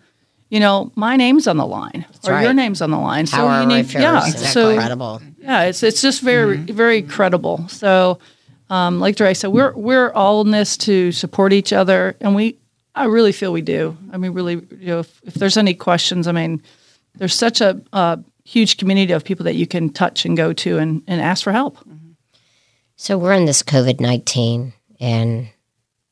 you 0.50 0.60
know, 0.60 0.92
my 0.96 1.16
name's 1.16 1.46
on 1.46 1.56
the 1.56 1.66
line 1.66 2.04
or 2.26 2.42
your 2.42 2.52
name's 2.52 2.82
on 2.82 2.90
the 2.90 2.98
line. 2.98 3.26
So 3.26 3.36
Power 3.38 3.60
you 3.62 3.66
need, 3.66 3.92
yeah. 3.92 4.26
is 4.26 4.52
So 4.52 4.70
incredible. 4.70 5.22
yeah, 5.38 5.62
it's 5.62 5.82
it's 5.82 6.02
just 6.02 6.20
very 6.20 6.56
very 6.58 7.02
credible. 7.02 7.66
So, 7.68 8.18
um, 8.68 9.00
like 9.00 9.16
Dre 9.16 9.32
said, 9.32 9.48
we're 9.48 9.72
we're 9.74 10.12
all 10.12 10.42
in 10.42 10.50
this 10.50 10.76
to 10.78 11.12
support 11.12 11.52
each 11.52 11.72
other, 11.72 12.16
and 12.20 12.34
we 12.34 12.58
I 12.94 13.04
really 13.04 13.32
feel 13.32 13.52
we 13.52 13.62
do. 13.62 13.96
I 14.12 14.16
mean, 14.18 14.32
really, 14.32 14.54
you 14.54 14.86
know, 14.88 14.98
if, 14.98 15.20
if 15.24 15.34
there's 15.34 15.56
any 15.56 15.74
questions, 15.74 16.26
I 16.26 16.32
mean, 16.32 16.60
there's 17.14 17.34
such 17.34 17.60
a, 17.60 17.80
a 17.92 18.18
huge 18.44 18.76
community 18.76 19.12
of 19.12 19.24
people 19.24 19.44
that 19.44 19.54
you 19.54 19.66
can 19.66 19.90
touch 19.90 20.24
and 20.24 20.36
go 20.36 20.52
to 20.52 20.78
and, 20.78 21.02
and 21.06 21.20
ask 21.20 21.44
for 21.44 21.52
help. 21.52 21.78
So 22.96 23.16
we're 23.16 23.32
in 23.32 23.44
this 23.44 23.62
COVID 23.62 24.00
19, 24.00 24.72
and 24.98 25.48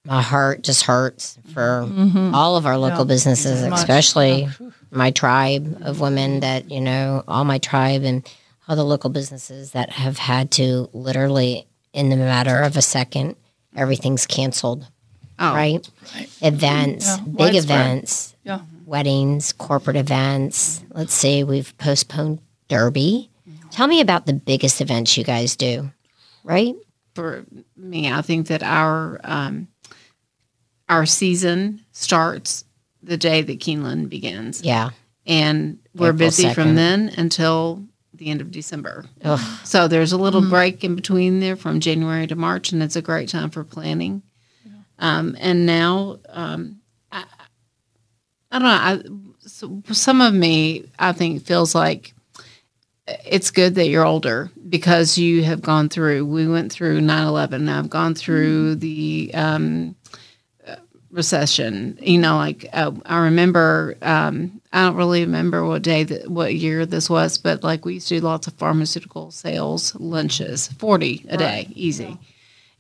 my 0.09 0.23
heart 0.23 0.63
just 0.63 0.85
hurts 0.85 1.39
for 1.53 1.89
all 2.35 2.57
of 2.57 2.67
our 2.67 2.79
local 2.79 3.05
businesses, 3.05 3.63
much. 3.69 3.79
especially 3.79 4.49
my 4.91 5.11
tribe 5.11 5.79
of 5.83 6.01
women 6.01 6.41
that, 6.41 6.71
you 6.71 6.81
know, 6.81 7.23
all 7.29 7.45
my 7.45 7.59
tribe 7.59 8.03
and 8.05 8.27
all 8.69 8.77
the 8.77 8.85
local 8.85 9.11
businesses 9.11 9.73
that 9.73 9.91
have 9.91 10.19
had 10.19 10.51
to 10.53 10.89
literally, 10.93 11.67
in 11.93 12.09
the 12.09 12.17
matter 12.17 12.61
of 12.63 12.77
a 12.77 12.83
second, 12.83 13.37
everything's 13.77 14.27
canceled, 14.27 14.87
Oh, 15.39 15.55
right? 15.55 15.89
Events, 16.41 17.07
Yeah, 17.07 17.17
big 17.25 17.35
widespread. 17.37 17.65
events, 17.65 18.35
Yeah. 18.45 18.61
weddings, 18.87 19.53
corporate 19.53 19.97
events. 19.97 20.83
Let's 20.91 21.15
see, 21.15 21.45
we've 21.45 21.77
postponed 21.79 22.41
Derby. 22.69 23.31
Tell 23.71 23.87
me 23.87 24.01
about 24.01 24.27
the 24.27 24.33
biggest 24.33 24.81
events 24.81 25.17
you 25.17 25.25
guys 25.25 25.55
do, 25.57 25.91
right? 26.45 26.75
for 27.15 27.45
me, 27.77 28.13
I 28.13 28.23
think 28.23 28.47
that 28.47 28.63
our 28.63 29.21
um, 29.25 29.67
our 30.89 31.07
season 31.07 31.85
starts 31.93 32.65
the 33.03 33.17
day 33.17 33.43
that 33.43 33.61
Keeneland 33.61 34.09
begins, 34.09 34.63
Yeah. 34.63 34.91
and 35.27 35.79
we're 35.95 36.09
April 36.09 36.19
busy 36.19 36.45
2nd. 36.45 36.55
from 36.55 36.75
then 36.75 37.09
until 37.17 37.85
the 38.15 38.27
end 38.31 38.41
of 38.41 38.51
December. 38.51 39.05
Ugh. 39.23 39.41
So 39.65 39.87
there's 39.87 40.13
a 40.13 40.19
little 40.19 40.41
break 40.43 40.83
in 40.83 40.97
between 40.97 41.41
there 41.41 41.57
from 41.57 41.79
January 41.81 42.27
to 42.27 42.35
March, 42.37 42.73
and 42.73 42.83
it's 42.83 42.97
a 42.97 43.03
great 43.03 43.29
time 43.29 43.51
for 43.51 43.63
planning. 43.65 44.23
Um, 44.99 45.37
and 45.39 45.65
now, 45.65 46.19
um, 46.29 46.81
I, 47.13 47.25
I 48.51 48.59
don't 48.59 48.63
know. 48.69 48.69
I, 48.69 49.47
so 49.49 49.83
some 49.93 50.21
of 50.21 50.35
me, 50.35 50.91
I 50.99 51.13
think, 51.13 51.45
feels 51.45 51.75
like 51.77 52.13
it's 53.25 53.53
good 53.53 53.77
that 53.77 53.89
you're 53.89 54.05
older 54.05 54.51
because 54.69 55.17
you 55.17 55.45
have 55.45 55.63
gone 55.63 55.89
through. 55.89 56.27
We 56.27 56.49
went 56.49 56.73
through 56.73 57.01
9/11. 57.01 57.69
I've 57.69 57.89
gone 57.89 58.17
through 58.17 58.75
the 58.77 59.31
um, 59.35 59.95
recession. 61.11 61.99
You 62.01 62.19
know, 62.19 62.37
like 62.37 62.67
uh, 62.73 62.93
I 63.07 63.19
remember. 63.25 63.97
Um, 64.03 64.61
I 64.71 64.85
don't 64.85 64.97
really 64.97 65.23
remember 65.23 65.65
what 65.65 65.81
day, 65.81 66.05
that, 66.05 66.29
what 66.31 66.55
year 66.55 66.85
this 66.85 67.09
was, 67.09 67.39
but 67.39 67.63
like 67.65 67.87
we 67.87 67.95
used 67.95 68.09
to 68.09 68.19
do 68.19 68.27
lots 68.27 68.47
of 68.47 68.53
pharmaceutical 68.53 69.31
sales 69.31 69.95
lunches, 69.95 70.69
forty 70.79 71.25
a 71.31 71.39
day, 71.39 71.69
easy. 71.75 72.19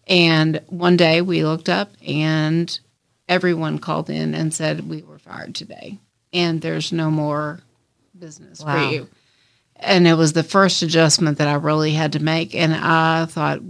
And 0.06 0.60
one 0.66 0.98
day 0.98 1.22
we 1.22 1.44
looked 1.44 1.70
up 1.70 1.90
and 2.06 2.78
everyone 3.26 3.78
called 3.78 4.10
in 4.10 4.34
and 4.34 4.52
said 4.52 4.86
we 4.88 5.00
were 5.02 5.18
fired 5.18 5.54
today, 5.54 5.98
and 6.32 6.60
there's 6.60 6.92
no 6.92 7.10
more 7.10 7.60
business 8.18 8.60
Wow. 8.62 8.74
for 8.74 8.94
you. 8.94 9.08
And 9.76 10.06
it 10.06 10.14
was 10.14 10.34
the 10.34 10.42
first 10.42 10.82
adjustment 10.82 11.38
that 11.38 11.48
I 11.48 11.54
really 11.54 11.92
had 11.92 12.12
to 12.12 12.20
make, 12.20 12.54
and 12.54 12.74
I 12.74 13.24
thought 13.24 13.60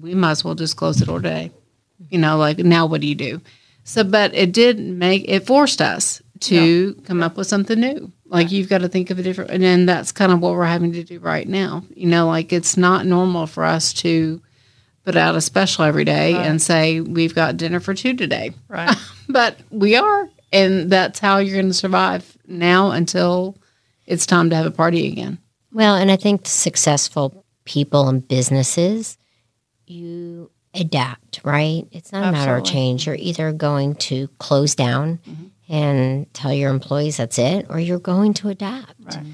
we 0.00 0.14
might 0.14 0.32
as 0.32 0.44
well 0.44 0.54
just 0.54 0.76
close 0.76 0.98
the 0.98 1.06
door 1.06 1.20
today. 1.20 1.50
You 2.08 2.18
know, 2.18 2.36
like 2.36 2.58
now 2.58 2.86
what 2.86 3.00
do 3.00 3.08
you 3.08 3.14
do? 3.16 3.40
So, 3.84 4.02
but 4.02 4.34
it 4.34 4.52
did 4.52 4.80
make 4.80 5.24
it 5.28 5.46
forced 5.46 5.80
us 5.80 6.22
to 6.40 6.94
come 7.04 7.22
up 7.22 7.36
with 7.36 7.46
something 7.46 7.78
new. 7.78 8.12
Like 8.26 8.50
you've 8.50 8.68
got 8.68 8.78
to 8.78 8.88
think 8.88 9.10
of 9.10 9.18
a 9.18 9.22
different, 9.22 9.50
and 9.50 9.62
then 9.62 9.86
that's 9.86 10.10
kind 10.10 10.32
of 10.32 10.40
what 10.40 10.54
we're 10.54 10.64
having 10.64 10.92
to 10.92 11.04
do 11.04 11.20
right 11.20 11.46
now. 11.46 11.84
You 11.94 12.08
know, 12.08 12.26
like 12.26 12.52
it's 12.52 12.76
not 12.76 13.06
normal 13.06 13.46
for 13.46 13.64
us 13.64 13.92
to 13.94 14.42
put 15.04 15.16
out 15.16 15.36
a 15.36 15.40
special 15.40 15.84
every 15.84 16.04
day 16.04 16.34
and 16.34 16.60
say 16.60 17.00
we've 17.00 17.34
got 17.34 17.56
dinner 17.56 17.78
for 17.78 17.94
two 17.94 18.14
today, 18.14 18.52
Right. 18.68 18.96
but 19.28 19.58
we 19.70 19.96
are, 19.96 20.28
and 20.52 20.90
that's 20.90 21.18
how 21.20 21.38
you're 21.38 21.54
going 21.54 21.68
to 21.68 21.74
survive 21.74 22.36
now 22.46 22.90
until 22.90 23.56
it's 24.06 24.26
time 24.26 24.50
to 24.50 24.56
have 24.56 24.66
a 24.66 24.70
party 24.70 25.06
again. 25.06 25.38
Well, 25.72 25.94
and 25.94 26.10
I 26.10 26.16
think 26.16 26.46
successful 26.46 27.44
people 27.64 28.08
and 28.08 28.26
businesses, 28.26 29.18
you 29.86 30.50
adapt, 30.74 31.40
right? 31.44 31.86
It's 31.92 32.12
not 32.12 32.28
a 32.28 32.32
matter 32.32 32.56
of 32.56 32.64
change. 32.64 33.06
You're 33.06 33.16
either 33.16 33.52
going 33.52 33.94
to 33.96 34.28
close 34.38 34.74
down 34.74 35.18
and 35.68 36.32
tell 36.34 36.52
your 36.52 36.70
employees 36.70 37.16
that's 37.16 37.38
it, 37.38 37.66
or 37.68 37.78
you're 37.80 37.98
going 37.98 38.34
to 38.34 38.48
adapt. 38.48 38.94
Right. 39.16 39.24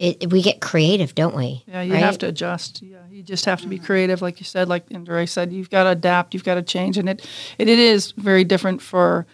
It, 0.00 0.32
we 0.32 0.42
get 0.42 0.60
creative, 0.60 1.14
don't 1.14 1.36
we? 1.36 1.62
Yeah, 1.68 1.82
you 1.82 1.92
Right? 1.92 2.02
have 2.02 2.18
to 2.18 2.26
adjust. 2.26 2.82
Yeah, 2.82 2.98
you 3.08 3.22
just 3.22 3.44
have 3.44 3.60
to 3.60 3.68
be 3.68 3.78
creative, 3.78 4.20
like 4.20 4.40
you 4.40 4.44
said, 4.44 4.68
like 4.68 4.84
Indra 4.90 5.26
said. 5.26 5.52
You've 5.52 5.70
got 5.70 5.84
to 5.84 5.90
adapt. 5.90 6.34
You've 6.34 6.42
got 6.44 6.56
to 6.56 6.62
change, 6.62 6.98
and 6.98 7.08
it, 7.08 7.24
it 7.58 7.68
it 7.68 7.78
is 7.78 8.10
very 8.12 8.42
different 8.42 8.82
for 8.82 9.24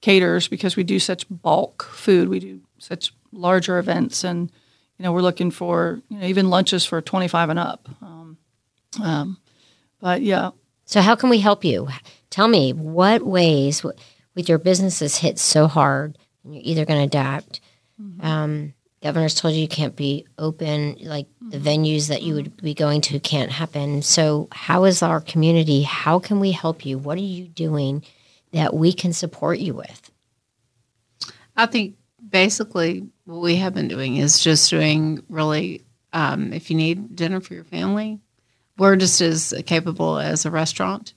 caterers 0.00 0.46
because 0.46 0.76
we 0.76 0.84
do 0.84 1.00
such 1.00 1.26
bulk 1.28 1.82
food. 1.82 2.28
We 2.28 2.38
do 2.38 2.60
such 2.78 3.12
larger 3.32 3.78
events, 3.78 4.22
and 4.22 4.50
you 4.98 5.02
know 5.02 5.12
we're 5.12 5.22
looking 5.22 5.50
for 5.50 6.00
you 6.08 6.18
know 6.18 6.26
even 6.26 6.50
lunches 6.50 6.84
for 6.86 7.02
twenty 7.02 7.26
five 7.28 7.48
and 7.50 7.58
up. 7.58 7.88
Um, 8.00 8.38
um, 9.02 9.38
but 10.00 10.22
yeah, 10.22 10.50
So, 10.86 11.00
how 11.00 11.16
can 11.16 11.28
we 11.30 11.38
help 11.40 11.64
you? 11.64 11.88
Tell 12.30 12.48
me 12.48 12.72
what 12.72 13.22
ways, 13.22 13.80
w- 13.80 13.98
with 14.34 14.48
your 14.48 14.58
businesses 14.58 15.16
hit 15.16 15.38
so 15.38 15.66
hard, 15.66 16.16
and 16.44 16.54
you're 16.54 16.62
either 16.64 16.84
going 16.84 17.00
to 17.00 17.06
adapt. 17.06 17.60
Um, 18.20 18.74
governor's 19.02 19.34
told 19.34 19.54
you 19.54 19.62
you 19.62 19.68
can't 19.68 19.96
be 19.96 20.26
open, 20.38 20.96
like 21.00 21.26
the 21.40 21.58
venues 21.58 22.08
that 22.08 22.22
you 22.22 22.34
would 22.34 22.56
be 22.62 22.74
going 22.74 23.00
to 23.02 23.18
can't 23.18 23.50
happen. 23.50 24.02
So, 24.02 24.48
how 24.52 24.84
is 24.84 25.02
our 25.02 25.20
community? 25.20 25.82
How 25.82 26.18
can 26.18 26.40
we 26.40 26.52
help 26.52 26.86
you? 26.86 26.98
What 26.98 27.18
are 27.18 27.22
you 27.22 27.48
doing 27.48 28.04
that 28.52 28.74
we 28.74 28.92
can 28.92 29.12
support 29.12 29.58
you 29.58 29.74
with? 29.74 30.10
I 31.56 31.66
think 31.66 31.96
basically 32.28 33.08
what 33.24 33.40
we 33.40 33.56
have 33.56 33.74
been 33.74 33.88
doing 33.88 34.16
is 34.16 34.38
just 34.38 34.70
doing 34.70 35.22
really, 35.28 35.82
um, 36.12 36.52
if 36.52 36.70
you 36.70 36.76
need 36.76 37.16
dinner 37.16 37.40
for 37.40 37.54
your 37.54 37.64
family, 37.64 38.20
we're 38.78 38.96
just 38.96 39.20
as 39.20 39.54
capable 39.66 40.18
as 40.18 40.44
a 40.44 40.50
restaurant 40.50 41.14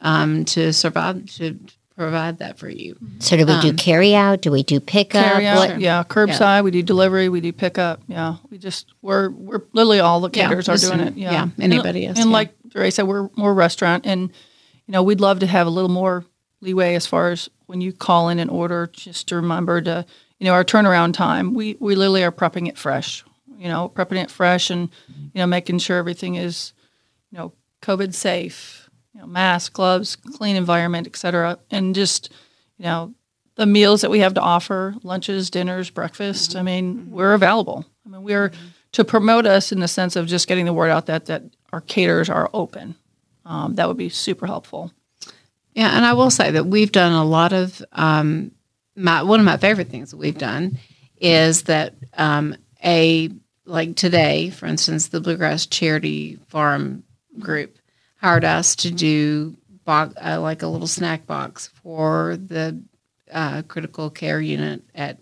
um, 0.00 0.44
to 0.46 0.72
survive, 0.72 1.26
to 1.36 1.58
provide 1.96 2.38
that 2.38 2.58
for 2.58 2.68
you. 2.68 2.96
So, 3.18 3.36
do 3.36 3.44
we 3.46 3.60
do 3.60 3.72
carry 3.74 4.14
out? 4.14 4.40
Do 4.40 4.50
we 4.50 4.62
do 4.62 4.80
pickup? 4.80 5.24
carry 5.24 5.46
out, 5.46 5.56
What- 5.56 5.80
yeah, 5.80 6.02
curbside. 6.02 6.64
We 6.64 6.70
do 6.70 6.82
delivery. 6.82 7.28
We 7.28 7.40
do 7.40 7.52
pickup. 7.52 8.00
Yeah, 8.06 8.36
we 8.50 8.58
just 8.58 8.92
we're 9.02 9.30
we're 9.30 9.62
literally 9.72 10.00
all 10.00 10.20
the 10.20 10.30
Yeah, 10.32 10.48
caterers 10.48 10.68
are 10.68 10.76
doing 10.76 11.00
it. 11.00 11.16
Yeah, 11.16 11.32
yeah, 11.32 11.48
anybody 11.58 12.06
and, 12.06 12.16
else, 12.16 12.18
And 12.22 12.30
yeah. 12.30 12.34
like 12.34 12.54
Ray 12.74 12.90
said, 12.90 13.06
we're 13.06 13.28
more 13.36 13.54
restaurant, 13.54 14.06
and 14.06 14.30
you 14.86 14.92
know 14.92 15.02
we'd 15.02 15.20
love 15.20 15.40
to 15.40 15.46
have 15.46 15.66
a 15.66 15.70
little 15.70 15.90
more 15.90 16.24
leeway 16.60 16.94
as 16.94 17.06
far 17.06 17.30
as 17.30 17.50
when 17.66 17.80
you 17.80 17.92
call 17.92 18.28
in 18.28 18.38
an 18.38 18.48
order. 18.48 18.88
Just 18.92 19.28
to 19.28 19.36
remember 19.36 19.80
to 19.82 20.06
you 20.38 20.46
know 20.46 20.52
our 20.52 20.64
turnaround 20.64 21.12
time. 21.12 21.54
We 21.54 21.76
we 21.80 21.94
literally 21.94 22.24
are 22.24 22.32
prepping 22.32 22.68
it 22.68 22.78
fresh. 22.78 23.24
You 23.58 23.68
know, 23.68 23.92
prepping 23.94 24.22
it 24.22 24.30
fresh, 24.30 24.70
and 24.70 24.88
you 25.08 25.40
know 25.40 25.46
making 25.46 25.80
sure 25.80 25.98
everything 25.98 26.36
is 26.36 26.72
you 27.30 27.38
know 27.38 27.52
COVID 27.82 28.14
safe. 28.14 28.88
You 29.14 29.22
know, 29.22 29.26
masks, 29.26 29.70
gloves, 29.70 30.14
clean 30.14 30.54
environment, 30.54 31.08
et 31.08 31.16
cetera, 31.16 31.58
and 31.70 31.94
just 31.94 32.30
you 32.78 32.84
know 32.84 33.14
the 33.56 33.66
meals 33.66 34.02
that 34.02 34.10
we 34.10 34.20
have 34.20 34.34
to 34.34 34.40
offer 34.40 34.94
lunches 35.02 35.50
dinners 35.50 35.90
breakfast 35.90 36.56
i 36.56 36.62
mean 36.62 37.10
we're 37.10 37.34
available. 37.34 37.84
I 38.06 38.08
mean 38.08 38.22
we're 38.22 38.52
to 38.92 39.04
promote 39.04 39.44
us 39.44 39.70
in 39.72 39.80
the 39.80 39.88
sense 39.88 40.16
of 40.16 40.26
just 40.26 40.48
getting 40.48 40.64
the 40.64 40.72
word 40.72 40.90
out 40.90 41.06
that 41.06 41.26
that 41.26 41.42
our 41.72 41.80
caterers 41.80 42.30
are 42.30 42.48
open 42.54 42.94
um, 43.44 43.74
that 43.74 43.88
would 43.88 43.96
be 43.96 44.08
super 44.08 44.46
helpful. 44.46 44.92
Yeah, 45.74 45.96
and 45.96 46.04
I 46.04 46.12
will 46.12 46.30
say 46.30 46.52
that 46.52 46.66
we've 46.66 46.92
done 46.92 47.12
a 47.12 47.24
lot 47.24 47.52
of 47.52 47.82
um, 47.92 48.52
my 48.96 49.22
one 49.22 49.40
of 49.40 49.46
my 49.46 49.56
favorite 49.56 49.88
things 49.88 50.10
that 50.10 50.16
we've 50.16 50.38
done 50.38 50.78
is 51.16 51.64
that 51.64 51.94
um, 52.14 52.56
a 52.84 53.30
like 53.64 53.96
today, 53.96 54.50
for 54.50 54.66
instance, 54.66 55.08
the 55.08 55.20
Bluegrass 55.20 55.66
Charity 55.66 56.38
Farm 56.48 57.02
Group 57.38 57.78
hired 58.16 58.44
us 58.44 58.76
to 58.76 58.90
do 58.90 59.56
bo- 59.84 60.12
uh, 60.22 60.38
like 60.40 60.62
a 60.62 60.66
little 60.66 60.86
snack 60.86 61.26
box 61.26 61.68
for 61.82 62.36
the 62.36 62.82
uh, 63.32 63.62
critical 63.62 64.10
care 64.10 64.40
unit 64.40 64.82
at 64.94 65.18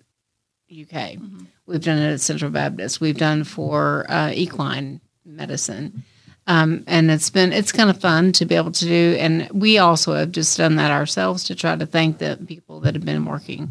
UK. 0.70 1.16
We've 1.66 1.82
done 1.82 1.98
it 1.98 2.12
at 2.12 2.20
Central 2.20 2.50
Baptist. 2.50 3.00
We've 3.00 3.16
done 3.16 3.44
for 3.44 4.06
uh, 4.10 4.32
equine 4.34 5.00
medicine. 5.24 6.04
Um, 6.46 6.84
and 6.86 7.10
it's 7.10 7.28
been 7.28 7.52
it's 7.52 7.72
kind 7.72 7.90
of 7.90 8.00
fun 8.00 8.32
to 8.32 8.46
be 8.46 8.54
able 8.54 8.72
to 8.72 8.84
do 8.86 9.16
and 9.20 9.50
we 9.52 9.76
also 9.76 10.14
have 10.14 10.32
just 10.32 10.56
done 10.56 10.76
that 10.76 10.90
ourselves 10.90 11.44
to 11.44 11.54
try 11.54 11.76
to 11.76 11.84
thank 11.84 12.16
the 12.16 12.42
people 12.46 12.80
that 12.80 12.94
have 12.94 13.04
been 13.04 13.26
working 13.26 13.70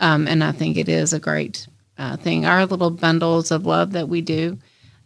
um, 0.00 0.26
and 0.26 0.42
i 0.42 0.50
think 0.50 0.78
it 0.78 0.88
is 0.88 1.12
a 1.12 1.20
great 1.20 1.68
uh, 1.98 2.16
thing 2.16 2.46
our 2.46 2.64
little 2.64 2.88
bundles 2.88 3.50
of 3.50 3.66
love 3.66 3.92
that 3.92 4.08
we 4.08 4.22
do 4.22 4.56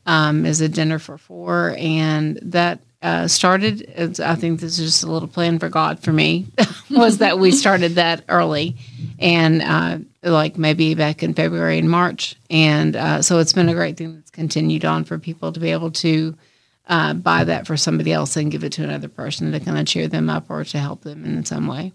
um, 0.08 0.46
is 0.46 0.60
a 0.60 0.68
dinner 0.68 0.98
for 0.98 1.18
four 1.18 1.76
and 1.78 2.38
that 2.42 2.80
uh, 3.02 3.28
started 3.28 4.18
i 4.20 4.34
think 4.34 4.58
this 4.58 4.78
is 4.80 4.86
just 4.86 5.04
a 5.04 5.06
little 5.06 5.28
plan 5.28 5.60
for 5.60 5.68
god 5.68 6.00
for 6.00 6.12
me 6.12 6.46
was 6.90 7.18
that 7.18 7.38
we 7.38 7.52
started 7.52 7.92
that 7.92 8.24
early 8.28 8.74
and 9.20 9.62
uh, 9.62 9.98
like 10.28 10.58
maybe 10.58 10.94
back 10.94 11.22
in 11.22 11.34
february 11.34 11.78
and 11.78 11.88
march 11.88 12.34
and 12.50 12.96
uh, 12.96 13.22
so 13.22 13.38
it's 13.38 13.52
been 13.52 13.68
a 13.68 13.74
great 13.74 13.96
thing 13.96 14.16
that's 14.16 14.30
continued 14.30 14.84
on 14.84 15.04
for 15.04 15.18
people 15.18 15.52
to 15.52 15.60
be 15.60 15.70
able 15.70 15.92
to 15.92 16.34
uh, 16.88 17.12
buy 17.12 17.44
that 17.44 17.66
for 17.66 17.76
somebody 17.76 18.12
else 18.12 18.36
and 18.36 18.50
give 18.50 18.64
it 18.64 18.72
to 18.72 18.82
another 18.82 19.08
person 19.08 19.52
to 19.52 19.60
kind 19.60 19.78
of 19.78 19.86
cheer 19.86 20.08
them 20.08 20.30
up 20.30 20.46
or 20.48 20.64
to 20.64 20.78
help 20.78 21.02
them 21.02 21.24
in 21.24 21.44
some 21.44 21.66
way. 21.66 21.92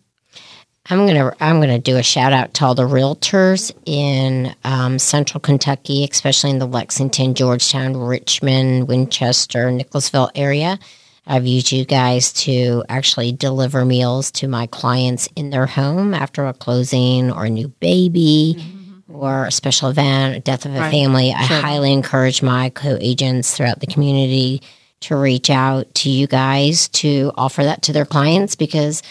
I'm 0.90 1.08
gonna 1.08 1.34
I'm 1.40 1.62
gonna 1.62 1.80
do 1.80 1.96
a 1.98 2.04
shout 2.04 2.34
out 2.34 2.54
to 2.56 2.66
all 2.66 2.76
the 2.76 2.84
realtors 2.88 3.72
in 3.86 4.54
um, 4.66 5.00
Central 5.00 5.40
Kentucky, 5.40 6.06
especially 6.12 6.50
in 6.50 6.60
the 6.60 6.66
Lexington, 6.68 7.36
Georgetown, 7.36 7.96
Richmond, 7.96 8.88
Winchester, 8.90 9.72
Nicholasville 9.72 10.30
area. 10.36 10.78
I've 11.26 11.48
used 11.48 11.72
you 11.72 11.86
guys 11.86 12.34
to 12.34 12.84
actually 12.90 13.32
deliver 13.32 13.86
meals 13.86 14.30
to 14.32 14.50
my 14.50 14.68
clients 14.68 15.30
in 15.38 15.52
their 15.52 15.68
home 15.68 16.14
after 16.14 16.46
a 16.46 16.54
closing 16.54 17.32
or 17.32 17.46
a 17.46 17.50
new 17.50 17.70
baby 17.70 18.62
or 19.08 19.46
a 19.46 19.52
special 19.52 19.88
event, 19.90 20.36
a 20.36 20.40
death 20.42 20.66
of 20.66 20.76
a 20.76 20.80
Right. 20.80 20.92
family. 20.92 21.32
I 21.32 21.44
highly 21.44 21.94
encourage 21.94 22.42
my 22.44 22.70
co 22.72 22.98
agents 23.00 23.56
throughout 23.56 23.80
the 23.80 23.88
community 23.88 24.62
to 25.02 25.16
reach 25.16 25.50
out 25.50 25.94
to 25.96 26.10
you 26.10 26.28
guys 26.28 26.90
to 26.90 27.32
offer 27.36 27.64
that 27.64 27.84
to 27.84 27.94
their 27.94 28.06
clients 28.06 28.58
because 28.58 29.02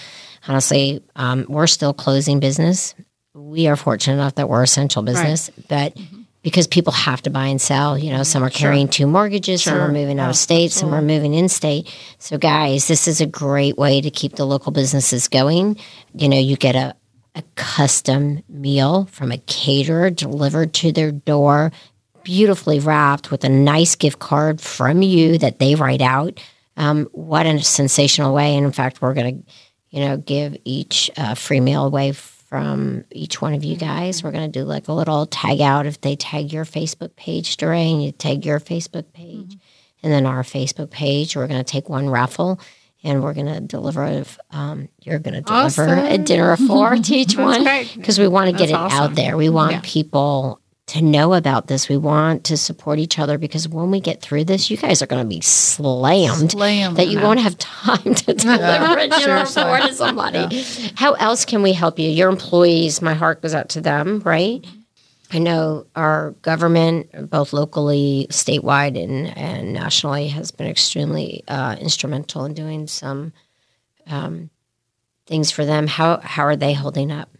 honestly, 0.48 1.02
um, 1.16 1.46
we're 1.48 1.66
still 1.66 1.92
closing 1.92 2.40
business. 2.40 2.94
We 3.34 3.66
are 3.66 3.76
fortunate 3.76 4.14
enough 4.14 4.34
that 4.36 4.48
we're 4.48 4.62
essential 4.62 5.02
business, 5.02 5.50
but 5.68 5.96
because 6.42 6.66
people 6.66 6.92
have 6.92 7.22
to 7.22 7.30
buy 7.30 7.46
and 7.46 7.60
sell, 7.60 7.96
you 7.96 8.10
know, 8.12 8.24
some 8.24 8.42
are 8.42 8.50
carrying 8.50 8.88
two 8.88 9.06
mortgages, 9.06 9.62
some 9.62 9.78
are 9.78 9.92
moving 9.92 10.18
out 10.18 10.30
of 10.30 10.36
state, 10.36 10.72
some 10.72 10.92
are 10.92 11.00
moving 11.00 11.34
in 11.34 11.48
state. 11.48 11.92
So, 12.18 12.36
guys, 12.36 12.88
this 12.88 13.06
is 13.06 13.20
a 13.20 13.26
great 13.26 13.78
way 13.78 14.00
to 14.00 14.10
keep 14.10 14.34
the 14.34 14.44
local 14.44 14.72
businesses 14.72 15.28
going. 15.28 15.76
You 16.14 16.28
know, 16.28 16.38
you 16.38 16.56
get 16.56 16.74
a, 16.74 16.96
a 17.36 17.42
custom 17.54 18.42
meal 18.48 19.06
from 19.12 19.30
a 19.30 19.38
caterer 19.38 20.10
delivered 20.10 20.74
to 20.74 20.90
their 20.90 21.12
door, 21.12 21.70
beautifully 22.24 22.80
wrapped 22.80 23.30
with 23.30 23.44
a 23.44 23.48
nice 23.48 23.94
gift 23.94 24.18
card 24.18 24.60
from 24.60 25.02
you 25.02 25.38
that 25.38 25.58
they 25.60 25.76
write 25.76 26.02
out. 26.02 26.40
Um, 26.76 27.08
what 27.12 27.46
a 27.46 27.62
sensational 27.62 28.34
way! 28.34 28.56
And 28.56 28.66
in 28.66 28.72
fact, 28.72 29.00
we're 29.00 29.14
going 29.14 29.42
to, 29.42 29.52
you 29.92 30.00
know, 30.00 30.16
give 30.16 30.56
each 30.64 31.08
uh, 31.16 31.34
free 31.34 31.60
meal 31.60 31.84
away 31.86 32.10
from 32.12 33.04
each 33.12 33.40
one 33.40 33.54
of 33.54 33.62
you 33.62 33.76
guys. 33.76 34.24
We're 34.24 34.32
going 34.32 34.50
to 34.50 34.58
do 34.58 34.64
like 34.64 34.88
a 34.88 34.92
little 34.92 35.26
tag 35.26 35.60
out 35.60 35.86
if 35.86 36.00
they 36.00 36.16
tag 36.16 36.52
your 36.52 36.64
Facebook 36.64 37.14
page, 37.14 37.56
DeRay, 37.58 37.92
and 37.92 38.02
you 38.02 38.10
tag 38.10 38.44
your 38.44 38.58
Facebook 38.58 39.12
page, 39.12 39.56
and 40.02 40.12
then 40.12 40.26
our 40.26 40.42
Facebook 40.42 40.90
page. 40.90 41.36
We're 41.36 41.46
going 41.46 41.62
to 41.62 41.70
take 41.72 41.88
one 41.88 42.10
raffle. 42.10 42.58
And 43.04 43.20
we're 43.20 43.34
going 43.34 43.46
to 43.52 43.58
deliver. 43.60 44.24
Um, 44.52 44.88
you're 45.00 45.18
going 45.18 45.34
to 45.34 45.40
deliver 45.40 45.88
a 45.92 46.18
dinner 46.18 46.52
of 46.52 46.60
four 46.60 46.94
to 46.96 47.14
each 47.14 47.36
one 47.36 47.64
because 47.96 48.16
we 48.20 48.28
want 48.28 48.48
to 48.52 48.56
get 48.56 48.68
it 48.70 48.76
out 48.76 49.16
there. 49.16 49.36
We 49.36 49.48
want 49.48 49.72
Yeah. 49.72 49.80
people 49.82 50.60
to 50.92 51.02
know 51.02 51.32
about 51.34 51.66
this. 51.68 51.88
We 51.88 51.96
want 51.96 52.44
to 52.44 52.56
support 52.56 52.98
each 52.98 53.18
other 53.18 53.38
because 53.38 53.66
when 53.68 53.90
we 53.90 53.98
get 54.00 54.20
through 54.20 54.44
this, 54.44 54.70
you 54.70 54.76
guys 54.76 55.00
are 55.02 55.06
going 55.06 55.22
to 55.22 55.28
be 55.28 55.40
slammed, 55.40 56.52
Slammed. 56.52 56.96
that 56.96 57.08
you 57.08 57.18
won't 57.20 57.40
have 57.40 57.56
time 57.58 58.14
to 58.14 58.34
deliver 58.34 58.98
a 58.98 59.10
seriously. 59.20 59.62
for 59.62 59.78
to 59.78 59.94
somebody. 59.94 60.62
How 60.94 61.12
else 61.14 61.44
can 61.46 61.62
we 61.62 61.72
help 61.72 61.98
you? 61.98 62.10
Your 62.10 62.28
employees, 62.28 63.00
my 63.00 63.14
heart 63.14 63.40
goes 63.40 63.54
out 63.54 63.70
to 63.70 63.80
them, 63.80 64.20
right? 64.20 64.66
I 65.32 65.38
know 65.38 65.86
our 65.96 66.32
government, 66.42 67.30
both 67.30 67.54
locally, 67.54 68.26
statewide, 68.28 69.02
and, 69.02 69.34
and 69.36 69.72
nationally, 69.72 70.28
has 70.28 70.50
been 70.50 70.66
extremely 70.66 71.42
uh, 71.48 71.74
instrumental 71.80 72.44
in 72.44 72.52
doing 72.52 72.86
some 72.86 73.32
um, 74.06 74.50
things 75.26 75.50
for 75.50 75.64
them. 75.64 75.86
How 75.86 76.20
how 76.20 76.42
are 76.44 76.56
they 76.56 76.74
holding 76.74 77.10
up? 77.10 77.30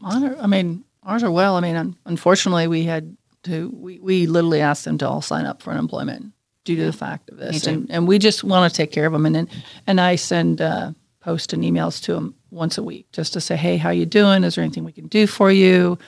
Honor, 0.00 0.36
I 0.40 0.48
mean, 0.48 0.82
ours 1.02 1.22
are 1.22 1.30
well. 1.30 1.56
I 1.56 1.60
mean, 1.60 1.76
un- 1.76 1.96
unfortunately, 2.06 2.66
we 2.66 2.84
had 2.84 3.16
to, 3.44 3.70
we, 3.74 3.98
we 3.98 4.26
literally 4.26 4.60
asked 4.60 4.84
them 4.84 4.98
to 4.98 5.08
all 5.08 5.22
sign 5.22 5.46
up 5.46 5.62
for 5.62 5.72
unemployment 5.72 6.32
due 6.64 6.76
to 6.76 6.84
the 6.84 6.92
fact 6.92 7.28
of 7.30 7.38
this. 7.38 7.66
And, 7.66 7.90
and 7.90 8.06
we 8.06 8.18
just 8.18 8.44
want 8.44 8.72
to 8.72 8.76
take 8.76 8.92
care 8.92 9.06
of 9.06 9.12
them. 9.12 9.26
And 9.26 9.34
then, 9.34 9.48
and 9.86 10.00
I 10.00 10.16
send 10.16 10.60
uh, 10.60 10.92
posts 11.20 11.52
and 11.52 11.64
emails 11.64 12.00
to 12.04 12.14
them 12.14 12.34
once 12.50 12.78
a 12.78 12.82
week 12.82 13.10
just 13.12 13.32
to 13.32 13.40
say, 13.40 13.56
hey, 13.56 13.76
how 13.76 13.90
you 13.90 14.06
doing? 14.06 14.44
Is 14.44 14.54
there 14.54 14.64
anything 14.64 14.84
we 14.84 14.92
can 14.92 15.08
do 15.08 15.26
for 15.26 15.50
you? 15.50 15.98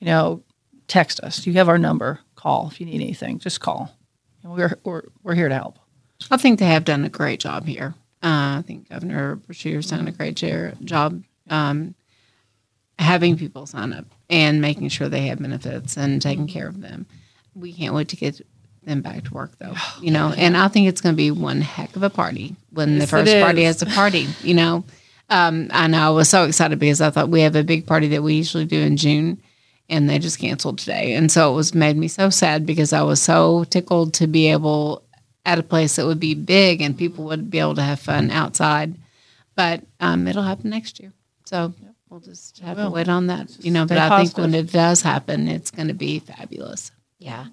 You 0.00 0.06
know, 0.06 0.42
text 0.86 1.20
us. 1.20 1.46
You 1.46 1.54
have 1.54 1.68
our 1.68 1.78
number. 1.78 2.20
Call 2.34 2.68
if 2.70 2.80
you 2.80 2.86
need 2.86 3.00
anything. 3.00 3.38
Just 3.38 3.60
call. 3.60 3.96
And 4.42 4.52
we're, 4.52 4.78
we're, 4.84 5.02
we're 5.22 5.34
here 5.34 5.48
to 5.48 5.54
help. 5.54 5.78
I 6.30 6.36
think 6.36 6.58
they 6.58 6.66
have 6.66 6.84
done 6.84 7.04
a 7.04 7.08
great 7.08 7.40
job 7.40 7.66
here. 7.66 7.94
Uh, 8.22 8.58
I 8.58 8.64
think 8.66 8.88
Governor 8.90 9.36
Beshear's 9.36 9.90
done 9.90 10.06
a 10.06 10.12
great 10.12 10.36
job 10.36 11.22
um, 11.50 11.94
having 12.98 13.36
people 13.36 13.66
sign 13.66 13.92
up 13.92 14.06
and 14.30 14.60
making 14.60 14.88
sure 14.88 15.08
they 15.08 15.26
have 15.26 15.40
benefits 15.40 15.96
and 15.96 16.20
taking 16.20 16.46
care 16.46 16.68
of 16.68 16.80
them. 16.80 17.06
We 17.54 17.72
can't 17.72 17.94
wait 17.94 18.08
to 18.08 18.16
get 18.16 18.40
them 18.82 19.02
back 19.02 19.24
to 19.24 19.34
work, 19.34 19.58
though. 19.58 19.74
You 20.00 20.10
know, 20.10 20.32
and 20.36 20.56
I 20.56 20.68
think 20.68 20.88
it's 20.88 21.00
going 21.00 21.14
to 21.14 21.16
be 21.16 21.30
one 21.30 21.60
heck 21.60 21.94
of 21.94 22.02
a 22.02 22.10
party 22.10 22.56
when 22.70 22.94
the 22.94 23.00
Yes, 23.00 23.08
it 23.08 23.10
first 23.10 23.32
party 23.40 23.64
has 23.64 23.82
a 23.82 23.86
party. 23.86 24.26
You 24.42 24.54
know, 24.54 24.84
um, 25.30 25.68
I 25.70 25.86
know 25.86 25.98
I 25.98 26.10
was 26.10 26.28
so 26.28 26.44
excited 26.44 26.78
because 26.78 27.00
I 27.00 27.10
thought 27.10 27.28
we 27.28 27.42
have 27.42 27.56
a 27.56 27.62
big 27.62 27.86
party 27.86 28.08
that 28.08 28.22
we 28.22 28.34
usually 28.34 28.64
do 28.64 28.80
in 28.80 28.96
June. 28.96 29.40
And 29.88 30.08
they 30.08 30.18
just 30.18 30.38
canceled 30.38 30.78
today, 30.78 31.12
and 31.12 31.30
so 31.30 31.52
it 31.52 31.56
was 31.56 31.74
made 31.74 31.98
me 31.98 32.08
so 32.08 32.30
sad 32.30 32.64
because 32.64 32.94
I 32.94 33.02
was 33.02 33.20
so 33.20 33.64
tickled 33.64 34.14
to 34.14 34.26
be 34.26 34.50
able 34.50 35.02
at 35.44 35.58
a 35.58 35.62
place 35.62 35.96
that 35.96 36.06
would 36.06 36.20
be 36.20 36.34
big 36.34 36.80
and 36.80 36.96
people 36.96 37.24
would 37.24 37.50
be 37.50 37.58
able 37.58 37.74
to 37.74 37.82
have 37.82 38.00
fun 38.00 38.30
outside. 38.30 38.94
But 39.54 39.82
um, 40.00 40.26
it'll 40.28 40.44
happen 40.44 40.70
next 40.70 40.98
year. 41.00 41.12
So 41.44 41.74
we'll 42.08 42.20
just 42.20 42.58
have 42.60 42.76
to 42.76 42.90
wait 42.90 43.08
on 43.08 43.28
that. 43.28 43.56
You 43.64 43.70
know, 43.70 43.86
but 43.86 43.96
stay 43.96 44.06
I 44.06 44.24
think 44.24 44.38
when 44.38 44.54
it 44.54 44.70
does 44.70 45.02
happen, 45.02 45.48
it's 45.48 45.70
going 45.70 45.88
to 45.88 45.94
be 45.94 46.18
fabulous. 46.18 46.90
Yeah. 47.18 47.46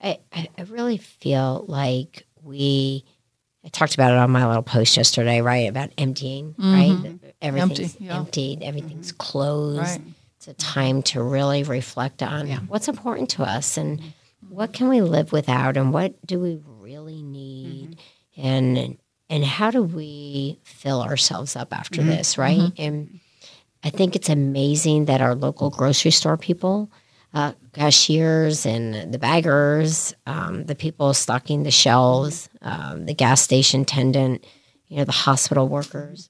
I, 0.00 0.18
I 0.32 0.48
I 0.58 0.62
really 0.62 0.98
feel 0.98 1.64
like 1.68 2.26
we, 2.42 3.04
I 3.64 3.68
talked 3.68 3.94
about 3.94 4.12
it 4.12 4.18
on 4.18 4.30
my 4.30 4.46
little 4.46 4.62
post 4.62 4.96
yesterday, 4.96 5.40
right? 5.40 5.68
About 5.68 5.90
emptying, 5.96 6.54
mm-hmm. 6.54 6.74
right? 6.74 7.18
Everything's 7.40 7.80
Empty, 7.80 8.04
yeah. 8.04 8.16
emptied, 8.16 8.62
everything's 8.62 9.12
mm-hmm. 9.12 9.18
closed. 9.18 9.78
Right. 9.78 10.00
It's 10.36 10.48
a 10.48 10.54
time 10.54 11.02
to 11.04 11.22
really 11.22 11.62
reflect 11.62 12.20
on 12.20 12.48
what's 12.66 12.88
important 12.88 13.30
to 13.30 13.44
us 13.44 13.76
and 13.76 14.00
mm-hmm. 14.00 14.54
what 14.54 14.72
can 14.72 14.88
we 14.88 15.00
live 15.00 15.30
without 15.30 15.76
and 15.76 15.92
what 15.92 16.14
do 16.26 16.40
we 16.40 16.60
really 16.80 17.22
need 17.22 17.98
and 18.36 18.98
and 19.30 19.44
how 19.44 19.70
do 19.70 19.82
we 19.82 20.58
fill 20.62 21.00
ourselves 21.00 21.56
up 21.56 21.72
after 21.72 22.02
this, 22.02 22.36
right? 22.36 22.72
And 22.76 23.20
I 23.84 23.90
think 23.90 24.14
it's 24.16 24.28
amazing 24.28 25.06
that 25.06 25.20
our 25.20 25.34
local 25.34 25.70
grocery 25.70 26.12
store 26.12 26.36
people, 26.36 26.90
uh, 27.34 27.52
cashiers 27.72 28.66
and 28.66 29.12
the 29.12 29.18
baggers, 29.18 30.14
um, 30.26 30.64
the 30.66 30.74
people 30.74 31.14
stocking 31.14 31.62
the 31.62 31.70
shelves, 31.70 32.48
um, 32.60 33.06
the 33.06 33.14
gas 33.14 33.40
station 33.40 33.82
attendant, 33.82 34.46
you 34.88 34.98
know, 34.98 35.04
the 35.04 35.12
hospital 35.12 35.66
workers, 35.68 36.28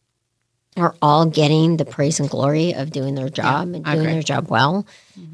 are 0.76 0.94
all 1.02 1.26
getting 1.26 1.76
the 1.76 1.84
praise 1.84 2.18
and 2.20 2.30
glory 2.30 2.72
of 2.72 2.90
doing 2.90 3.14
their 3.14 3.28
job 3.28 3.74
and 3.74 3.84
doing 3.84 4.06
their 4.06 4.22
job 4.22 4.48
well. 4.48 4.86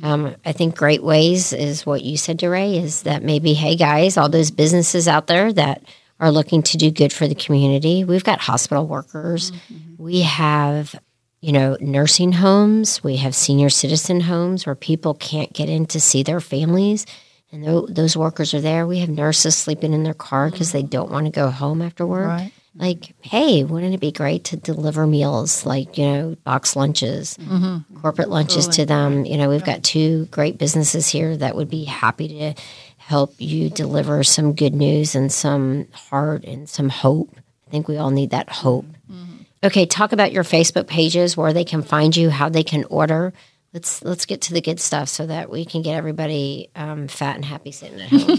Um, 0.02 0.35
I 0.44 0.50
think 0.50 0.74
great 0.76 1.02
ways 1.02 1.52
is 1.52 1.87
what 1.87 2.02
you 2.02 2.16
said, 2.16 2.38
DeRay, 2.38 2.76
is 2.83 3.02
that 3.02 3.22
maybe, 3.22 3.54
hey 3.54 3.76
guys, 3.76 4.16
all 4.16 4.28
those 4.28 4.50
businesses 4.50 5.07
out 5.07 5.28
there 5.28 5.52
that 5.52 5.85
are 6.18 6.33
looking 6.33 6.62
to 6.64 6.76
do 6.76 6.90
good 6.90 7.12
for 7.12 7.28
the 7.28 7.37
community. 7.37 8.02
We've 8.02 8.24
got 8.24 8.40
hospital 8.40 8.88
workers. 8.88 9.52
We 9.96 10.22
have, 10.22 10.98
you 11.40 11.53
know, 11.53 11.77
nursing 11.81 12.33
homes. 12.33 13.03
We 13.05 13.16
have 13.16 13.35
senior 13.35 13.70
citizen 13.70 14.20
homes 14.20 14.66
where 14.66 14.74
people 14.74 15.14
can't 15.14 15.53
get 15.53 15.68
in 15.68 15.87
to 15.87 16.01
see 16.01 16.22
their 16.22 16.40
families. 16.40 17.07
And 17.53 17.64
tho- 17.64 17.87
those 17.87 18.16
workers 18.16 18.53
are 18.55 18.61
there. 18.61 18.87
We 18.87 18.98
have 18.98 19.09
nurses 19.09 19.57
sleeping 19.57 19.92
in 19.92 20.03
their 20.03 20.14
car 20.14 20.51
because 20.51 20.72
they 20.72 20.83
don't 20.83 21.11
want 21.11 21.27
to 21.27 21.33
go 21.33 21.51
home 21.51 21.81
after 21.81 22.07
work. 22.07 22.29
Right. 22.29 22.53
Like, 22.74 23.14
hey, 23.22 23.64
wouldn't 23.64 23.94
it 23.94 24.01
be 24.01 24.12
great 24.12 24.44
to 24.44 24.57
deliver 24.57 25.07
meals 25.07 25.66
like, 25.66 25.98
you 25.98 26.05
know, 26.05 26.37
box 26.44 26.77
lunches, 26.77 27.37
mm-hmm. 27.38 27.98
corporate 27.98 28.29
lunches 28.29 28.68
to 28.68 28.87
them? 28.87 29.24
You 29.24 29.37
know, 29.37 29.48
we've 29.48 29.64
got 29.64 29.83
two 29.83 30.27
great 30.27 30.59
businesses 30.59 31.09
here 31.09 31.37
that 31.37 31.57
would 31.57 31.68
be 31.68 31.85
happy 31.85 32.29
to 32.29 32.55
help 32.98 33.35
you 33.38 33.70
deliver 33.70 34.22
some 34.22 34.53
good 34.53 34.74
news 34.74 35.14
and 35.14 35.33
some 35.33 35.88
heart 35.92 36.44
and 36.44 36.68
some 36.68 36.88
hope. 36.88 37.35
I 37.66 37.70
think 37.70 37.88
we 37.88 37.96
all 37.96 38.11
need 38.11 38.31
that 38.31 38.48
hope. 38.48 38.87
Mm-hmm. 39.11 39.27
Okay, 39.64 39.86
talk 39.86 40.12
about 40.12 40.30
your 40.32 40.44
Facebook 40.44 40.86
pages, 40.86 41.36
where 41.36 41.52
they 41.52 41.64
can 41.64 41.82
find 41.82 42.16
you, 42.16 42.30
how 42.30 42.48
they 42.48 42.62
can 42.62 42.84
order. 42.84 43.32
Let's 43.74 44.02
let's 44.02 44.24
get 44.24 44.40
to 44.42 44.52
the 44.54 44.60
good 44.60 44.78
stuff 44.80 45.08
so 45.08 45.26
that 45.26 45.50
we 45.50 45.64
can 45.64 45.82
get 45.82 45.96
everybody 45.96 46.70
um, 46.76 47.08
fat 47.08 47.34
and 47.36 47.44
happy 47.44 47.72
sitting 47.72 48.00
at 48.00 48.08
home. 48.08 48.38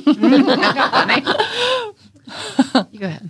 You 2.92 3.00
go 3.00 3.06
ahead. 3.08 3.30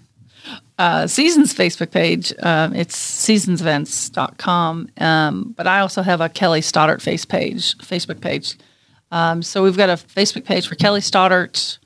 uh, 0.77 1.07
Seasons 1.07 1.53
Facebook 1.53 1.91
page. 1.91 2.33
Um, 2.43 2.75
it's 2.75 2.97
seasonsevents.com. 2.97 4.89
Um, 4.97 5.53
but 5.55 5.67
I 5.67 5.79
also 5.79 6.01
have 6.01 6.21
a 6.21 6.29
Kelly 6.29 6.61
Stoddart 6.61 7.01
face 7.01 7.25
page, 7.25 7.77
Facebook 7.77 8.21
page. 8.21 8.57
Um, 9.11 9.41
so 9.41 9.63
we've 9.63 9.77
got 9.77 9.89
a 9.89 9.93
Facebook 9.93 10.45
page 10.45 10.67
for 10.67 10.75
Kelly 10.75 11.01
Stoddart, 11.01 11.79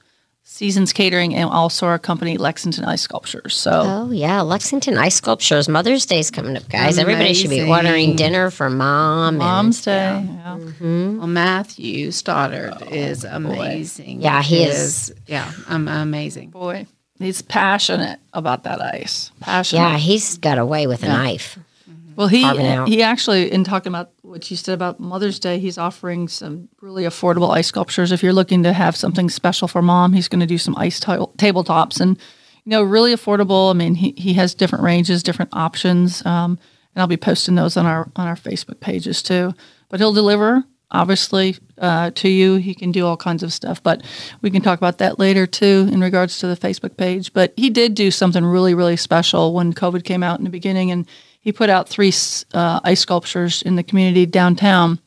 Seasons 0.54 0.94
Catering, 0.94 1.34
and 1.34 1.50
also 1.50 1.88
our 1.88 1.98
company 1.98 2.38
Lexington 2.38 2.86
Ice 2.86 3.02
Sculptures. 3.02 3.56
So 3.56 3.72
oh 3.84 4.12
yeah, 4.12 4.42
Lexington 4.42 5.00
Ice 5.00 5.16
Sculptures. 5.16 5.68
Mother's 5.68 6.06
Day's 6.06 6.30
coming 6.30 6.56
up, 6.56 6.70
guys. 6.70 7.00
Everybody 7.00 7.34
should 7.34 7.50
be 7.50 7.64
ordering 7.68 8.16
dinner 8.16 8.52
for 8.52 8.70
mom. 8.70 9.38
Mom's 9.38 9.82
Day. 9.82 9.92
yeah. 10.24 10.60
Well, 10.80 11.26
Matthew 11.26 12.12
Stoddart 12.12 12.92
is 12.92 13.24
amazing. 13.24 14.22
Yeah, 14.22 14.44
he 14.44 14.66
His- 14.66 15.12
Yeah, 15.26 15.52
um, 15.68 15.88
amazing. 15.88 16.52
Boy, 16.52 16.86
he's 17.18 17.42
passionate 17.42 18.20
about 18.32 18.62
that 18.66 18.80
ice. 18.80 19.32
Passionate. 19.40 19.82
Yeah, 19.82 19.98
he's 19.98 20.38
got 20.38 20.60
away 20.60 20.86
with 20.86 21.02
a 21.02 21.08
knife. 21.08 21.58
Well, 22.16 22.28
he 22.28 22.44
he 22.86 23.02
actually, 23.02 23.52
in 23.52 23.64
talking 23.64 23.92
about 23.92 24.12
what 24.22 24.50
you 24.50 24.58
said 24.58 24.74
about 24.74 25.00
Mother's 25.00 25.40
Day, 25.40 25.60
he's 25.60 25.78
offering 25.78 26.28
some 26.28 26.70
really 26.82 27.04
affordable 27.04 27.52
ice 27.52 27.68
sculptures. 27.68 28.12
If 28.12 28.24
you're 28.24 28.34
looking 28.34 28.64
to 28.64 28.74
have 28.74 28.96
something 28.96 29.30
special 29.30 29.68
for 29.68 29.82
mom, 29.82 30.14
he's 30.14 30.28
going 30.28 30.40
to 30.42 30.46
do 30.46 30.58
some 30.58 30.76
ice 30.78 31.00
ta- 31.00 31.26
tabletops 31.38 32.00
and 32.00 32.18
you 32.66 32.70
know 32.70 32.84
really 32.84 33.14
affordable. 33.14 33.70
I 33.70 33.74
mean, 33.74 33.96
he 33.96 34.14
he 34.18 34.34
has 34.34 34.54
different 34.54 34.84
ranges, 34.84 35.24
different 35.24 35.52
options, 35.54 36.26
um, 36.26 36.60
and 36.96 37.02
I'll 37.02 37.08
be 37.08 37.18
posting 37.18 37.56
those 37.56 37.78
on 37.78 37.86
our 37.86 38.10
on 38.16 38.28
our 38.28 38.36
Facebook 38.36 38.80
pages 38.80 39.22
too. 39.24 39.54
But 39.90 40.00
he'll 40.00 40.14
deliver. 40.14 40.64
Obviously, 40.92 41.58
uh, 41.80 42.12
to 42.12 42.30
you, 42.30 42.58
he 42.58 42.76
can 42.76 42.92
do 42.92 43.08
all 43.08 43.18
kinds 43.18 43.42
of 43.42 43.52
stuff, 43.52 43.82
but 43.82 44.04
we 44.44 44.52
can 44.52 44.62
talk 44.62 44.78
about 44.78 45.00
that 45.00 45.18
later 45.18 45.48
too 45.48 45.90
in 45.92 46.02
regards 46.02 46.38
to 46.38 46.48
the 46.48 46.56
Facebook 46.56 46.98
page. 46.98 47.34
But 47.34 47.52
he 47.58 47.72
did 47.72 47.96
do 47.96 48.12
something 48.12 48.46
really, 48.46 48.76
really 48.76 48.96
special 48.96 49.56
when 49.56 49.74
COVID 49.74 50.04
came 50.04 50.22
out 50.22 50.38
in 50.38 50.44
the 50.44 50.52
beginning, 50.52 50.92
and 50.92 51.08
he 51.44 51.52
put 51.52 51.70
out 51.70 51.90
three 51.90 52.14
uh, 52.54 52.80
ice 52.86 53.02
sculptures 53.02 53.62
in 53.64 53.76
the 53.76 53.84
community 53.84 54.26
downtown 54.26 54.98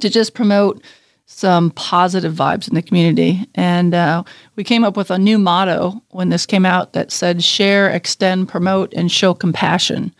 to 0.00 0.10
just 0.10 0.34
promote 0.34 0.82
some 1.26 1.70
positive 1.70 2.34
vibes 2.34 2.68
in 2.68 2.74
the 2.74 2.82
community. 2.82 3.46
And 3.54 3.94
uh, 3.94 4.24
we 4.56 4.64
came 4.64 4.82
up 4.82 4.96
with 4.96 5.12
a 5.12 5.18
new 5.18 5.38
motto 5.38 6.02
when 6.10 6.28
this 6.28 6.44
came 6.44 6.66
out 6.66 6.92
that 6.94 7.12
said 7.12 7.44
share, 7.44 7.88
extend, 7.88 8.48
promote, 8.48 8.92
and 8.94 9.12
show 9.12 9.32
compassion 9.32 10.12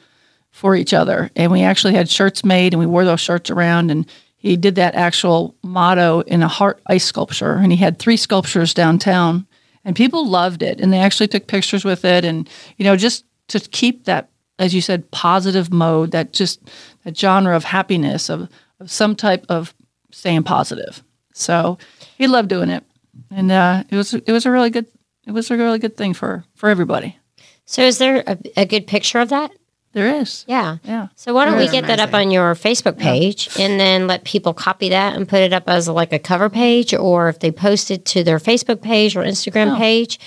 for 0.53 0.77
each 0.77 0.95
other. 0.95 1.33
And 1.35 1.51
we 1.51 1.63
actually 1.63 1.95
had 1.95 2.09
shirts 2.09 2.45
made 2.45 2.73
and 2.73 2.79
we 2.81 2.87
wore 2.87 3.05
those 3.05 3.21
shirts 3.21 3.51
around. 3.51 3.91
And 3.91 4.09
he 4.37 4.57
did 4.57 4.77
that 4.77 4.95
actual 4.95 5.57
motto 5.65 6.21
in 6.21 6.45
a 6.45 6.49
heart 6.49 6.81
ice 6.87 7.05
sculpture. 7.05 7.55
And 7.55 7.73
he 7.73 7.79
had 7.79 7.99
three 7.99 8.17
sculptures 8.17 8.73
downtown. 8.73 9.49
And 9.85 9.97
people 9.97 10.29
loved 10.29 10.63
it. 10.63 10.81
And 10.81 10.93
they 10.93 11.01
actually 11.01 11.27
took 11.29 11.49
pictures 11.49 11.85
with 11.85 12.05
it. 12.05 12.25
And, 12.25 12.49
you 12.77 12.85
know, 12.85 12.97
just 12.97 13.25
to 13.49 13.59
keep 13.59 14.05
that, 14.05 14.31
as 14.59 14.75
you 14.75 14.81
said, 14.81 15.11
positive 15.11 15.73
mode, 15.73 16.11
that 16.13 16.33
just 16.33 16.61
that 17.05 17.17
genre 17.17 17.55
of 17.55 17.65
happiness, 17.65 18.29
of, 18.29 18.49
of 18.81 18.91
some 18.91 19.15
type 19.15 19.45
of 19.49 19.75
staying 20.13 20.45
positive. 20.45 21.03
So 21.33 21.79
he 22.17 22.27
loved 22.27 22.49
doing 22.49 22.71
it. 22.71 22.85
And 23.31 23.51
uh, 23.51 23.85
it 23.91 23.97
was 23.97 24.15
it 24.15 24.33
was 24.33 24.47
a 24.47 24.51
really 24.51 24.71
good 24.71 24.87
it 25.27 25.33
was 25.33 25.51
a 25.51 25.57
really 25.57 25.79
good 25.79 25.97
thing 25.97 26.15
for 26.15 26.45
for 26.55 26.69
everybody. 26.69 27.19
So, 27.65 27.83
is 27.83 27.99
there 27.99 28.23
a, 28.27 28.39
a 28.57 28.65
good 28.67 28.87
picture 28.87 29.19
of 29.19 29.31
that? 29.31 29.51
There 29.93 30.21
is. 30.21 30.45
Yeah. 30.47 30.77
Yeah. 30.85 31.09
So 31.17 31.33
why 31.33 31.47
don't 31.47 31.57
we 31.57 31.65
They're 31.65 31.81
get 31.81 31.87
that 31.87 32.01
up 32.01 32.13
on 32.13 32.31
your 32.31 32.55
Facebook 32.55 32.99
page 32.99 33.49
and 33.59 33.81
then 33.81 34.07
let 34.07 34.25
people 34.25 34.53
copy 34.53 34.91
that 34.91 35.17
and 35.17 35.27
put 35.27 35.41
it 35.41 35.55
up 35.55 35.71
as 35.71 35.89
like 35.89 36.13
a 36.13 36.19
cover 36.19 36.51
page, 36.51 36.93
or 36.93 37.31
if 37.31 37.39
they 37.39 37.51
post 37.51 37.91
it 37.91 38.05
to 38.07 38.23
their 38.23 38.39
Facebook 38.39 38.83
page 38.83 39.17
or 39.17 39.23
Instagram 39.23 39.73
Oh. 39.75 39.79
page, 39.79 40.21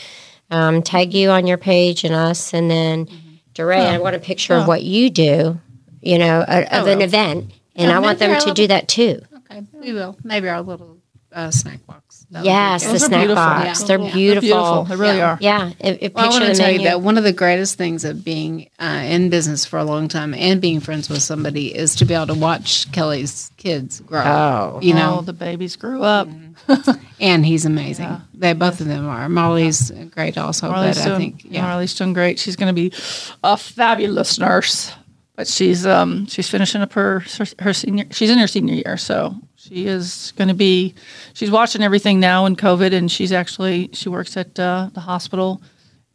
um, 0.50 0.82
tag 0.82 1.14
you 1.14 1.30
on 1.30 1.46
your 1.46 1.60
page 1.60 2.04
and 2.04 2.16
us, 2.16 2.52
and 2.52 2.70
then 2.72 3.08
DeRay, 3.60 3.82
I 3.82 3.98
want 3.98 4.16
a 4.16 4.20
picture 4.20 4.54
of 4.54 4.68
what 4.68 4.84
you 4.84 5.10
do, 5.10 5.60
you 6.02 6.18
know, 6.18 6.46
a, 6.48 6.80
of 6.80 6.88
an 6.88 7.02
event, 7.02 7.52
and 7.76 7.92
I 7.92 8.00
want 8.00 8.20
them 8.20 8.40
to 8.42 8.54
do 8.54 8.68
that 8.68 8.88
too. 8.88 9.22
Okay, 9.52 9.64
we 9.74 9.92
will. 9.92 10.18
Maybe 10.24 10.48
our 10.48 10.62
little 10.62 10.98
uh, 11.34 11.52
snack. 11.52 11.80
That 12.32 12.46
Yes, 12.46 12.86
the 12.86 13.00
snack 13.00 13.22
beautiful. 13.22 13.36
box. 13.36 13.82
Yeah. 13.82 13.88
They're 13.88 14.00
Yeah. 14.00 14.14
beautiful. 14.14 14.42
Beautiful. 14.50 14.84
They 14.86 14.96
really 14.98 15.18
Yeah. 15.18 15.30
are. 15.32 15.38
Yeah, 15.42 15.72
a, 15.82 16.06
a 16.06 16.12
Well, 16.14 16.26
I 16.26 16.30
want 16.30 16.44
to 16.44 16.50
the 16.52 16.56
tell 16.56 16.72
you 16.72 16.84
that 16.84 17.02
one 17.02 17.18
of 17.18 17.24
the 17.24 17.34
greatest 17.34 17.76
things 17.76 18.06
of 18.06 18.24
being 18.24 18.70
uh, 18.80 19.02
in 19.06 19.30
business 19.30 19.66
for 19.66 19.80
a 19.80 19.84
long 19.84 20.08
time 20.08 20.36
and 20.36 20.62
being 20.62 20.80
friends 20.80 21.10
with 21.10 21.24
somebody 21.24 21.76
is 21.76 21.96
to 21.96 22.06
be 22.06 22.14
able 22.14 22.28
to 22.28 22.36
watch 22.36 22.92
Kelly's 22.92 23.50
kids 23.58 24.00
grow. 24.02 24.22
Oh. 24.22 24.80
you 24.82 24.94
Oh, 24.94 24.98
know, 24.98 25.22
the 25.22 25.34
babies 25.34 25.76
grew 25.76 26.04
up. 26.04 26.28
and 27.20 27.46
he's 27.46 27.66
amazing. 27.66 28.22
They 28.36 28.54
both 28.54 28.80
of 28.80 28.88
them 28.88 29.08
are. 29.08 29.28
Molly's 29.28 29.90
great 30.12 30.38
also, 30.38 30.70
Marley's 30.70 30.98
but 31.00 31.04
doing, 31.06 31.16
I 31.16 31.18
think 31.18 31.46
yeah, 31.50 31.62
Marley's 31.64 31.96
doing 31.96 32.14
great. 32.14 32.38
She's 32.38 32.56
going 32.56 32.74
to 32.74 32.80
be 32.80 32.94
a 33.44 33.58
fabulous 33.58 34.38
nurse. 34.38 34.94
But 35.36 35.48
she's 35.48 35.86
um 35.86 36.28
she's 36.28 36.50
finishing 36.50 36.82
up 36.82 36.92
her 36.94 37.24
her 37.60 37.74
senior. 37.74 38.06
She's 38.12 38.30
in 38.30 38.38
her 38.40 38.48
senior 38.48 38.76
year, 38.76 38.98
so 38.98 39.36
she 39.70 39.86
is 39.86 40.34
going 40.36 40.48
to 40.48 40.54
be. 40.54 40.96
She's 41.34 41.52
watching 41.52 41.84
everything 41.84 42.20
now 42.20 42.46
in 42.46 42.56
COVID, 42.56 42.94
and 42.94 43.12
she's 43.12 43.32
actually 43.32 43.90
she 43.94 44.10
works 44.10 44.36
at 44.36 44.60
uh, 44.60 44.90
the 44.94 45.02
hospital, 45.02 45.62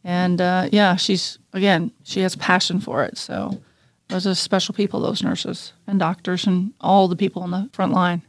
and 0.03 0.41
uh, 0.41 0.69
yeah, 0.71 0.95
she's 0.97 1.39
again 1.53 1.91
she 2.03 2.19
has 2.21 2.35
passion 2.35 2.79
for 2.79 3.03
it. 3.03 3.17
So 3.17 3.61
those 4.09 4.27
are 4.27 4.35
special 4.35 4.75
people, 4.75 4.99
those 4.99 5.23
nurses 5.23 5.73
and 5.87 5.99
doctors, 5.99 6.45
and 6.45 6.73
all 6.81 7.07
the 7.07 7.15
people 7.15 7.43
on 7.43 7.51
the 7.51 7.69
front 7.71 7.93
line. 7.93 8.21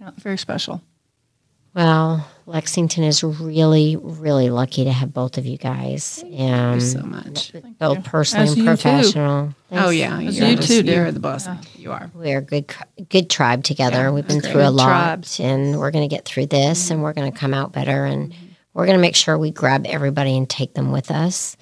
Yeah, 0.00 0.10
very 0.18 0.38
special. 0.38 0.82
Well, 1.74 2.28
Lexington 2.46 3.04
is 3.04 3.24
really, 3.24 3.96
really 3.96 4.50
lucky 4.50 4.84
to 4.84 4.92
have 4.92 5.12
both 5.14 5.38
of 5.38 5.46
you 5.46 5.56
guys. 5.56 6.22
Um, 6.38 6.80
so 6.80 7.00
much. 7.00 7.52
both 7.78 7.98
you. 7.98 8.02
personally 8.04 8.48
As 8.48 8.56
and 8.56 8.66
professional. 8.66 9.54
Oh 9.72 9.90
yeah, 9.90 10.20
As 10.20 10.38
you're 10.38 10.48
you 10.48 10.56
too, 10.56 10.82
dear. 10.82 11.02
You're 11.04 11.12
the 11.12 11.20
blessing. 11.20 11.58
You 11.76 11.92
are. 11.92 12.10
We 12.14 12.32
are 12.32 12.38
a 12.38 12.42
good, 12.42 12.72
good 13.08 13.30
tribe 13.30 13.64
together. 13.64 13.96
Yeah, 14.04 14.10
We've 14.10 14.26
been 14.26 14.40
that's 14.40 14.52
through 14.52 14.62
a 14.62 14.70
lot, 14.70 14.86
Tribes. 14.86 15.40
and 15.40 15.78
we're 15.78 15.90
going 15.90 16.08
to 16.08 16.14
get 16.14 16.24
through 16.24 16.46
this, 16.46 16.90
and 16.90 17.02
we're 17.02 17.14
going 17.14 17.30
to 17.32 17.38
come 17.38 17.54
out 17.54 17.72
better, 17.72 18.04
and 18.04 18.34
we're 18.74 18.86
going 18.86 18.98
to 18.98 19.02
make 19.02 19.16
sure 19.16 19.38
we 19.38 19.50
grab 19.50 19.86
everybody 19.86 20.36
and 20.36 20.48
take 20.48 20.74
them 20.74 20.92
with 20.92 21.10
us. 21.10 21.56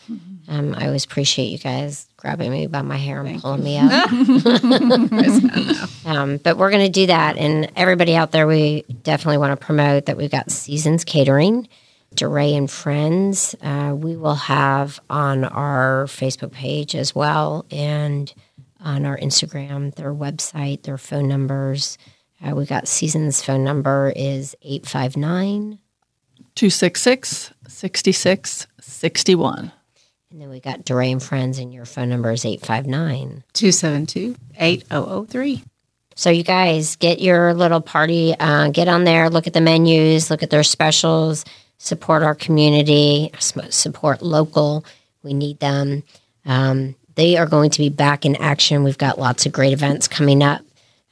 Um, 0.49 0.75
I 0.77 0.87
always 0.87 1.05
appreciate 1.05 1.47
you 1.47 1.59
guys 1.59 2.09
grabbing 2.23 2.53
me 2.53 2.69
by 2.69 2.83
my 2.83 2.97
hair 2.97 3.21
and 3.21 3.43
pulling 3.43 3.65
me 3.65 3.79
up. 3.83 4.11
um, 6.07 6.37
but 6.39 6.57
we're 6.57 6.71
going 6.71 6.87
to 6.87 6.93
do 6.93 7.09
that, 7.09 7.37
and 7.37 7.71
everybody 7.75 8.15
out 8.15 8.31
there, 8.31 8.47
we 8.47 8.83
definitely 9.03 9.39
want 9.39 9.59
to 9.59 9.67
promote 9.67 10.07
that 10.07 10.17
we've 10.17 10.31
got 10.31 10.51
Seasons 10.51 11.05
Catering. 11.05 11.69
DeRay 12.15 12.55
and 12.55 12.71
Friends, 12.71 13.55
uh, 13.63 13.95
we 13.97 14.17
will 14.17 14.35
have 14.35 15.01
on 15.09 15.45
our 15.45 16.05
Facebook 16.05 16.53
page 16.53 16.95
as 16.95 17.15
well 17.15 17.65
and 17.71 18.33
on 18.81 19.07
our 19.07 19.17
Instagram, 19.17 19.95
their 19.95 20.13
website, 20.13 20.83
their 20.83 20.99
phone 20.99 21.27
numbers. 21.27 21.97
Uh, 22.45 22.55
we 22.55 22.67
got 22.67 22.87
Seasons 22.87 23.43
phone 23.43 23.65
number 23.65 24.13
is 24.15 24.55
859. 24.63 25.79
266 26.55 27.53
66 27.67 28.67
61. 28.79 29.73
And 30.33 30.41
then 30.41 30.49
we 30.49 30.59
got 30.61 30.87
DeRay 30.87 31.13
and 31.13 31.23
Friends, 31.23 31.59
and 31.59 31.75
your 31.75 31.85
phone 31.85 32.09
number 32.09 32.33
is 32.33 32.47
859. 32.47 33.45
272-8003. 33.53 35.63
So 36.15 36.31
you 36.31 36.43
guys 36.43 36.97
get 36.97 37.21
your 37.21 37.53
little 37.53 37.83
party, 37.83 38.35
uh, 38.41 38.71
get 38.71 38.89
on 38.89 39.05
there, 39.05 39.29
look 39.29 39.47
at 39.47 39.53
the 39.53 39.61
menus, 39.61 40.31
look 40.31 40.43
at 40.43 40.49
their 40.49 40.63
specials, 40.63 41.45
support 41.77 42.23
our 42.23 42.35
community, 42.35 43.31
support 43.69 44.23
local. 44.23 44.87
We 45.23 45.35
need 45.35 45.61
them. 45.61 46.03
Um, 46.47 46.95
they 47.15 47.37
are 47.37 47.45
going 47.45 47.69
to 47.69 47.79
be 47.79 47.91
back 47.91 48.25
in 48.25 48.35
action. 48.37 48.85
We've 48.85 48.97
got 48.97 49.19
lots 49.19 49.45
of 49.45 49.53
great 49.53 49.75
events 49.75 50.09
coming 50.09 50.43
up. 50.43 50.63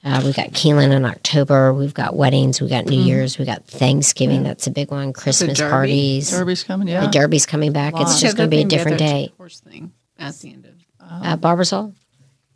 Uh, 0.02 0.22
we've 0.24 0.34
got 0.36 0.48
Keeneland 0.52 0.92
in 0.92 1.04
October. 1.04 1.74
We've 1.74 1.92
got 1.92 2.16
weddings. 2.16 2.60
We've 2.60 2.70
got 2.70 2.86
New 2.86 3.00
Year's. 3.00 3.38
We've 3.38 3.46
got 3.46 3.66
Thanksgiving. 3.66 4.42
That's 4.42 4.66
a 4.66 4.70
big 4.70 4.90
one. 4.90 5.12
Christmas 5.12 5.58
Derby. 5.58 5.70
parties. 5.70 6.30
Derby's 6.30 6.64
coming, 6.64 6.88
yeah. 6.88 7.02
The 7.02 7.08
Derby's 7.08 7.44
coming 7.44 7.72
back. 7.72 7.92
It's 7.94 8.02
Lots. 8.04 8.20
just 8.20 8.36
going 8.36 8.48
to 8.50 8.56
be 8.56 8.62
a 8.62 8.64
different 8.66 8.98
The 8.98 9.04
day. 9.04 9.32
Horse 9.36 9.60
thing 9.60 9.92
at 10.18 10.34
the 10.36 10.52
end 10.52 10.64
of 10.66 10.72
Uh, 11.00 11.36
Barbasol? 11.36 11.94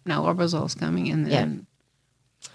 no, 0.07 0.23
Arbozol's 0.23 0.75
coming, 0.75 1.11
and 1.11 1.27
then 1.27 1.67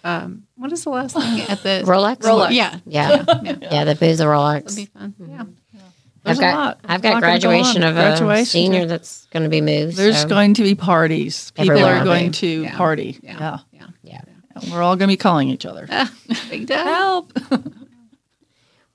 um, 0.03 0.43
what 0.55 0.71
is 0.71 0.83
the 0.83 0.89
last 0.89 1.13
thing 1.15 1.41
at 1.41 1.61
the 1.61 1.83
Rolex? 1.85 2.17
Rolex. 2.21 2.51
Yeah, 2.51 2.79
Yeah. 2.87 3.23
yeah, 3.43 3.55
Yeah, 3.61 3.83
the 3.85 3.95
booth, 3.95 4.17
the 4.17 4.23
Rolex. 4.23 4.65
it'll 4.65 4.75
be 4.75 4.85
fun. 4.85 5.13
Yeah, 5.19 5.43
There's 6.23 6.39
I've 6.39 6.41
got. 6.41 6.79
I've 6.85 7.01
got 7.03 7.13
lot 7.13 7.21
go 7.21 7.27
graduation 7.27 7.83
on. 7.83 7.89
of 7.89 7.95
Graduation, 7.95 8.41
a 8.41 8.45
senior 8.45 8.85
that's 8.87 9.25
going 9.27 9.43
to 9.43 9.49
be 9.49 9.61
moved. 9.61 9.97
There's 9.97 10.21
so- 10.21 10.27
going 10.27 10.55
to 10.55 10.63
be 10.63 10.73
parties. 10.73 11.51
People 11.51 11.71
Everywhere. 11.73 11.97
are 12.01 12.03
going 12.03 12.31
to 12.33 12.63
Yeah. 12.63 12.75
party. 12.77 13.19
Yeah. 13.21 13.59
Yeah. 13.71 13.87
yeah. 14.03 14.21
Yeah. 14.61 14.65
And 14.65 14.73
We're 14.73 14.83
all 14.83 14.95
going 14.95 15.09
to 15.09 15.13
be 15.13 15.17
calling 15.17 15.49
each 15.49 15.65
other. 15.65 15.87
Big 16.49 16.67
time. 16.67 16.87
Help. 16.87 17.33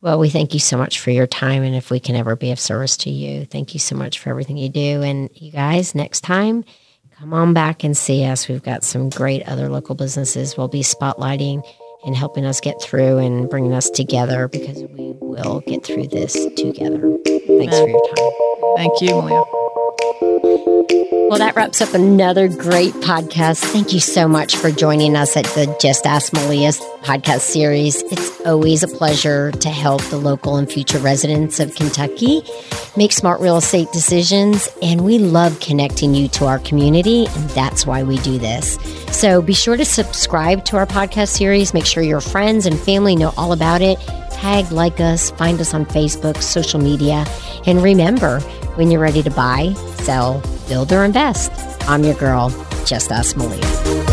Well, 0.04 0.18
we 0.18 0.28
thank 0.28 0.52
you 0.52 0.60
so 0.60 0.76
much 0.76 1.00
for 1.00 1.10
your 1.10 1.26
time. 1.26 1.62
And 1.62 1.74
if 1.74 1.90
we 1.90 1.98
can 1.98 2.14
ever 2.14 2.36
be 2.36 2.50
of 2.50 2.60
service 2.60 2.94
to 2.98 3.10
you, 3.10 3.46
thank 3.46 3.72
you 3.72 3.80
so 3.80 3.96
much 3.96 4.18
for 4.18 4.28
everything 4.28 4.58
you 4.58 4.68
do. 4.68 5.00
And 5.00 5.30
you 5.32 5.50
guys, 5.50 5.94
next 5.94 6.20
time, 6.20 6.62
come 7.18 7.32
on 7.32 7.54
back 7.54 7.84
and 7.84 7.96
see 7.96 8.22
us. 8.26 8.46
We've 8.46 8.62
got 8.62 8.84
some 8.84 9.08
great 9.08 9.48
other 9.48 9.70
local 9.70 9.94
businesses 9.94 10.58
we'll 10.58 10.68
be 10.68 10.82
spotlighting 10.82 11.64
and 12.04 12.14
helping 12.14 12.44
us 12.44 12.60
get 12.60 12.82
through 12.82 13.16
and 13.16 13.48
bringing 13.48 13.72
us 13.72 13.88
together 13.88 14.46
because 14.48 14.82
we 14.82 15.14
will 15.20 15.60
get 15.60 15.86
through 15.86 16.08
this 16.08 16.34
together. 16.54 17.16
Thanks 17.24 17.78
for 17.78 17.88
your 17.88 18.14
time. 18.14 18.76
Thank 18.76 19.00
you, 19.00 19.08
Malia. 19.08 19.63
Well, 21.34 21.40
that 21.40 21.56
wraps 21.56 21.80
up 21.80 21.94
another 21.94 22.46
great 22.46 22.94
podcast. 22.94 23.58
Thank 23.72 23.92
you 23.92 23.98
so 23.98 24.28
much 24.28 24.54
for 24.54 24.70
joining 24.70 25.16
us 25.16 25.36
at 25.36 25.46
the 25.46 25.76
Just 25.80 26.06
Ask 26.06 26.32
Malia 26.32 26.70
podcast 27.04 27.40
series. 27.40 28.02
It's 28.04 28.40
always 28.46 28.82
a 28.82 28.88
pleasure 28.88 29.52
to 29.52 29.68
help 29.68 30.02
the 30.04 30.16
local 30.16 30.56
and 30.56 30.70
future 30.70 30.98
residents 30.98 31.60
of 31.60 31.74
Kentucky 31.74 32.42
make 32.96 33.12
smart 33.12 33.40
real 33.40 33.58
estate 33.58 33.88
decisions. 33.92 34.68
And 34.82 35.02
we 35.02 35.18
love 35.18 35.60
connecting 35.60 36.14
you 36.14 36.28
to 36.28 36.46
our 36.46 36.58
community. 36.60 37.26
And 37.26 37.50
that's 37.50 37.86
why 37.86 38.02
we 38.02 38.16
do 38.18 38.38
this. 38.38 38.78
So 39.12 39.42
be 39.42 39.52
sure 39.52 39.76
to 39.76 39.84
subscribe 39.84 40.64
to 40.66 40.76
our 40.78 40.86
podcast 40.86 41.28
series. 41.28 41.74
Make 41.74 41.86
sure 41.86 42.02
your 42.02 42.20
friends 42.22 42.64
and 42.64 42.78
family 42.78 43.16
know 43.16 43.34
all 43.36 43.52
about 43.52 43.82
it. 43.82 43.98
Tag, 44.30 44.72
like 44.72 44.98
us, 45.00 45.30
find 45.32 45.60
us 45.60 45.74
on 45.74 45.84
Facebook, 45.86 46.42
social 46.42 46.80
media. 46.80 47.26
And 47.66 47.82
remember, 47.82 48.40
when 48.76 48.90
you're 48.90 49.00
ready 49.00 49.22
to 49.22 49.30
buy, 49.30 49.74
sell, 49.98 50.42
build, 50.68 50.92
or 50.92 51.04
invest, 51.04 51.52
I'm 51.88 52.02
your 52.02 52.14
girl, 52.14 52.50
Just 52.86 53.12
Ask 53.12 53.36
Malia. 53.36 54.03